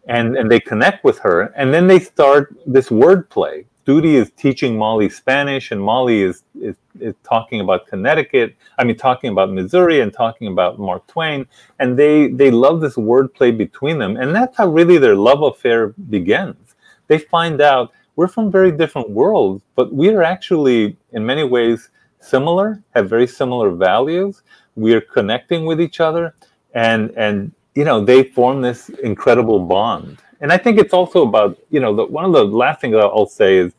And, 0.09 0.37
and 0.37 0.51
they 0.51 0.59
connect 0.59 1.05
with 1.05 1.21
her. 1.21 1.53
And 1.57 1.73
then 1.73 1.87
they 1.87 2.01
start 2.01 2.57
this 2.67 2.89
wordplay 2.89 3.65
Turi 3.87 4.15
is 4.15 4.31
teaching 4.37 4.79
Molly 4.79 5.09
Spanish, 5.09 5.73
and 5.73 5.81
Molly 5.83 6.23
is, 6.23 6.45
is, 6.61 6.77
is 7.01 7.15
talking 7.25 7.61
about 7.61 7.89
Connecticut. 7.89 8.55
I 8.79 8.85
mean, 8.85 8.97
talking 8.97 9.31
about 9.31 9.51
Missouri 9.51 10.01
and 10.01 10.13
talking 10.13 10.47
about 10.47 10.79
Mark 10.79 11.07
Twain, 11.09 11.47
and 11.81 11.99
they 11.99 12.29
they 12.29 12.51
love 12.51 12.81
this 12.81 12.95
wordplay 12.95 13.57
between 13.57 13.99
them, 13.99 14.17
and 14.17 14.35
that's 14.35 14.57
how 14.57 14.69
really 14.69 14.99
their 14.99 15.17
love 15.17 15.43
affair 15.43 15.89
begins. 16.11 16.77
They 17.09 17.19
find 17.19 17.61
out 17.61 17.93
we're 18.15 18.29
from 18.29 18.53
very 18.53 18.71
different 18.71 19.11
worlds, 19.11 19.65
but 19.75 19.93
we 19.93 20.11
are 20.11 20.23
actually 20.23 20.97
in 21.13 21.27
many 21.27 21.43
ways 21.43 21.91
similar, 22.21 22.81
have 22.95 23.09
very 23.09 23.27
similar 23.27 23.71
values. 23.71 24.43
We 24.77 24.95
are 24.95 25.01
connecting 25.01 25.67
with 25.67 25.81
each 25.81 25.99
other, 25.99 26.37
and 26.73 27.11
and 27.17 27.51
you 27.75 27.85
know 27.85 28.05
they 28.05 28.23
form 28.23 28.63
this 28.63 28.91
incredible 28.91 29.59
bond 29.59 30.22
and 30.43 30.53
I 30.53 30.59
think 30.59 30.79
it's 30.79 30.93
also 30.93 31.23
about, 31.27 31.57
you 31.71 31.79
know, 31.79 31.95
the, 31.95 32.05
one 32.05 32.25
of 32.25 32.33
the 32.33 32.45
last 32.45 32.81
things 32.81 32.97
I'll 32.97 33.27
say 33.27 33.59
is 33.59 33.73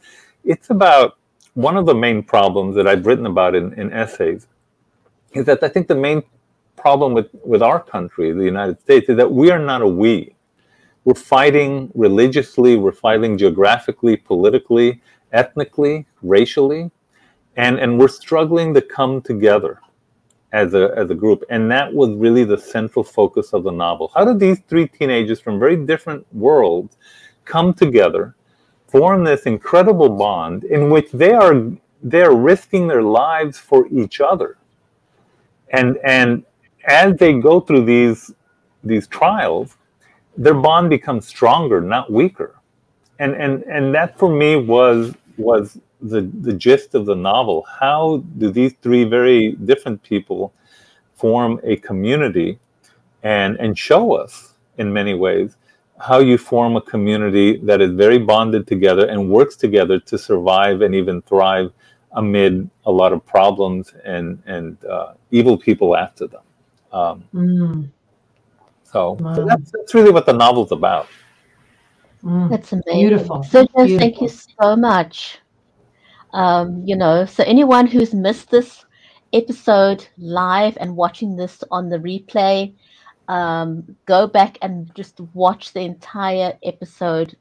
it's 0.45 0.69
about 0.69 1.17
one 1.55 1.75
of 1.75 1.85
the 1.85 1.93
main 1.93 2.23
problems 2.23 2.75
that 2.77 2.87
I've 2.87 3.05
written 3.05 3.25
about 3.25 3.53
in, 3.53 3.73
in 3.73 3.91
essays 3.91 4.47
is 5.33 5.45
that 5.45 5.61
I 5.61 5.67
think 5.67 5.87
the 5.87 5.95
main 5.95 6.23
problem 6.77 7.13
with, 7.13 7.29
with 7.43 7.61
our 7.61 7.81
country, 7.81 8.31
the 8.31 8.45
United 8.45 8.79
States, 8.79 9.09
is 9.09 9.17
that 9.17 9.29
we 9.29 9.51
are 9.51 9.59
not 9.59 9.81
a 9.81 9.87
we. 9.87 10.33
We're 11.03 11.15
fighting 11.15 11.91
religiously, 11.95 12.77
we're 12.77 12.93
fighting 12.93 13.37
geographically, 13.37 14.15
politically, 14.15 15.01
ethnically, 15.33 16.05
racially, 16.21 16.91
and, 17.57 17.77
and 17.77 17.99
we're 17.99 18.07
struggling 18.07 18.73
to 18.73 18.81
come 18.81 19.21
together 19.21 19.81
as 20.53 20.73
a, 20.75 20.93
as 20.95 21.09
a 21.09 21.15
group. 21.15 21.43
And 21.49 21.69
that 21.71 21.91
was 21.93 22.11
really 22.11 22.45
the 22.45 22.57
central 22.57 23.03
focus 23.03 23.53
of 23.53 23.63
the 23.63 23.71
novel. 23.71 24.11
How 24.15 24.23
did 24.23 24.39
these 24.39 24.59
three 24.69 24.87
teenagers 24.87 25.41
from 25.41 25.59
very 25.59 25.75
different 25.75 26.25
worlds 26.33 26.95
come 27.43 27.73
together, 27.73 28.35
form 28.87 29.23
this 29.23 29.43
incredible 29.43 30.09
bond 30.09 30.63
in 30.63 30.89
which 30.89 31.11
they 31.11 31.33
are 31.33 31.71
they're 32.03 32.33
risking 32.33 32.87
their 32.87 33.01
lives 33.01 33.57
for 33.57 33.87
each 33.87 34.19
other. 34.21 34.57
And 35.69 35.97
and 36.03 36.43
as 36.85 37.15
they 37.17 37.33
go 37.33 37.59
through 37.59 37.85
these 37.85 38.31
these 38.83 39.07
trials, 39.07 39.77
their 40.37 40.53
bond 40.53 40.89
becomes 40.89 41.27
stronger, 41.27 41.81
not 41.81 42.11
weaker. 42.11 42.55
And 43.19 43.33
and 43.35 43.63
and 43.63 43.95
that 43.95 44.19
for 44.19 44.29
me 44.29 44.57
was 44.57 45.15
was 45.37 45.77
the 46.01 46.21
the 46.41 46.53
gist 46.53 46.95
of 46.95 47.05
the 47.05 47.15
novel. 47.15 47.65
How 47.79 48.23
do 48.37 48.49
these 48.51 48.73
three 48.81 49.03
very 49.03 49.53
different 49.53 50.03
people 50.03 50.53
form 51.15 51.59
a 51.63 51.77
community 51.77 52.59
and 53.23 53.57
and 53.57 53.77
show 53.77 54.13
us 54.13 54.53
in 54.77 54.91
many 54.91 55.13
ways 55.13 55.55
how 55.99 56.19
you 56.19 56.37
form 56.37 56.75
a 56.75 56.81
community 56.81 57.57
that 57.57 57.79
is 57.79 57.91
very 57.91 58.17
bonded 58.17 58.67
together 58.67 59.07
and 59.07 59.29
works 59.29 59.55
together 59.55 59.99
to 59.99 60.17
survive 60.17 60.81
and 60.81 60.93
even 60.93 61.21
thrive 61.21 61.71
amid 62.13 62.69
a 62.85 62.91
lot 62.91 63.13
of 63.13 63.25
problems 63.25 63.93
and 64.03 64.41
and 64.45 64.83
uh, 64.85 65.13
evil 65.31 65.57
people 65.57 65.95
after 65.95 66.27
them. 66.27 66.41
Um, 66.91 67.23
mm. 67.33 67.89
So, 68.83 69.13
wow. 69.13 69.33
so 69.33 69.45
that's, 69.45 69.71
that's, 69.71 69.93
really 69.95 70.11
what 70.11 70.27
the 70.27 70.33
novel's 70.33 70.71
about. 70.71 71.07
Mm. 72.23 72.49
That's 72.49 72.71
amazing. 72.71 73.09
Beautiful. 73.09 73.43
So, 73.43 73.65
Beautiful. 73.65 73.97
thank 73.99 74.21
you 74.21 74.29
so 74.29 74.75
much. 74.75 75.39
Um, 76.33 76.81
you 76.85 76.95
know, 76.95 77.25
so 77.25 77.43
anyone 77.43 77.85
who's 77.85 78.13
missed 78.13 78.49
this 78.49 78.85
episode 79.33 80.07
live 80.17 80.77
and 80.79 80.95
watching 80.95 81.35
this 81.35 81.63
on 81.69 81.89
the 81.89 81.97
replay, 81.97 82.73
um, 83.27 83.95
go 84.05 84.27
back 84.27 84.57
and 84.61 84.93
just 84.95 85.19
watch 85.33 85.73
the 85.73 85.81
entire 85.81 86.57
episode. 86.63 87.35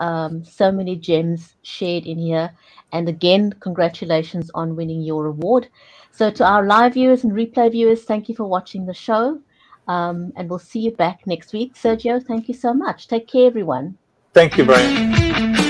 Um, 0.00 0.44
so 0.44 0.70
many 0.70 0.94
gems 0.94 1.56
shared 1.62 2.06
in 2.06 2.18
here. 2.18 2.50
And 2.92 3.08
again, 3.08 3.52
congratulations 3.60 4.50
on 4.54 4.76
winning 4.76 5.02
your 5.02 5.26
award. 5.26 5.68
So, 6.12 6.30
to 6.30 6.44
our 6.44 6.64
live 6.64 6.94
viewers 6.94 7.24
and 7.24 7.32
replay 7.32 7.70
viewers, 7.72 8.04
thank 8.04 8.28
you 8.28 8.34
for 8.34 8.44
watching 8.44 8.86
the 8.86 8.94
show. 8.94 9.40
Um, 9.88 10.32
and 10.36 10.48
we'll 10.48 10.58
see 10.58 10.80
you 10.80 10.92
back 10.92 11.26
next 11.26 11.52
week. 11.52 11.74
Sergio, 11.74 12.24
thank 12.24 12.46
you 12.46 12.54
so 12.54 12.72
much. 12.72 13.08
Take 13.08 13.26
care, 13.26 13.46
everyone. 13.46 13.96
Thank 14.32 14.56
you, 14.56 14.64
Brian. 14.64 15.67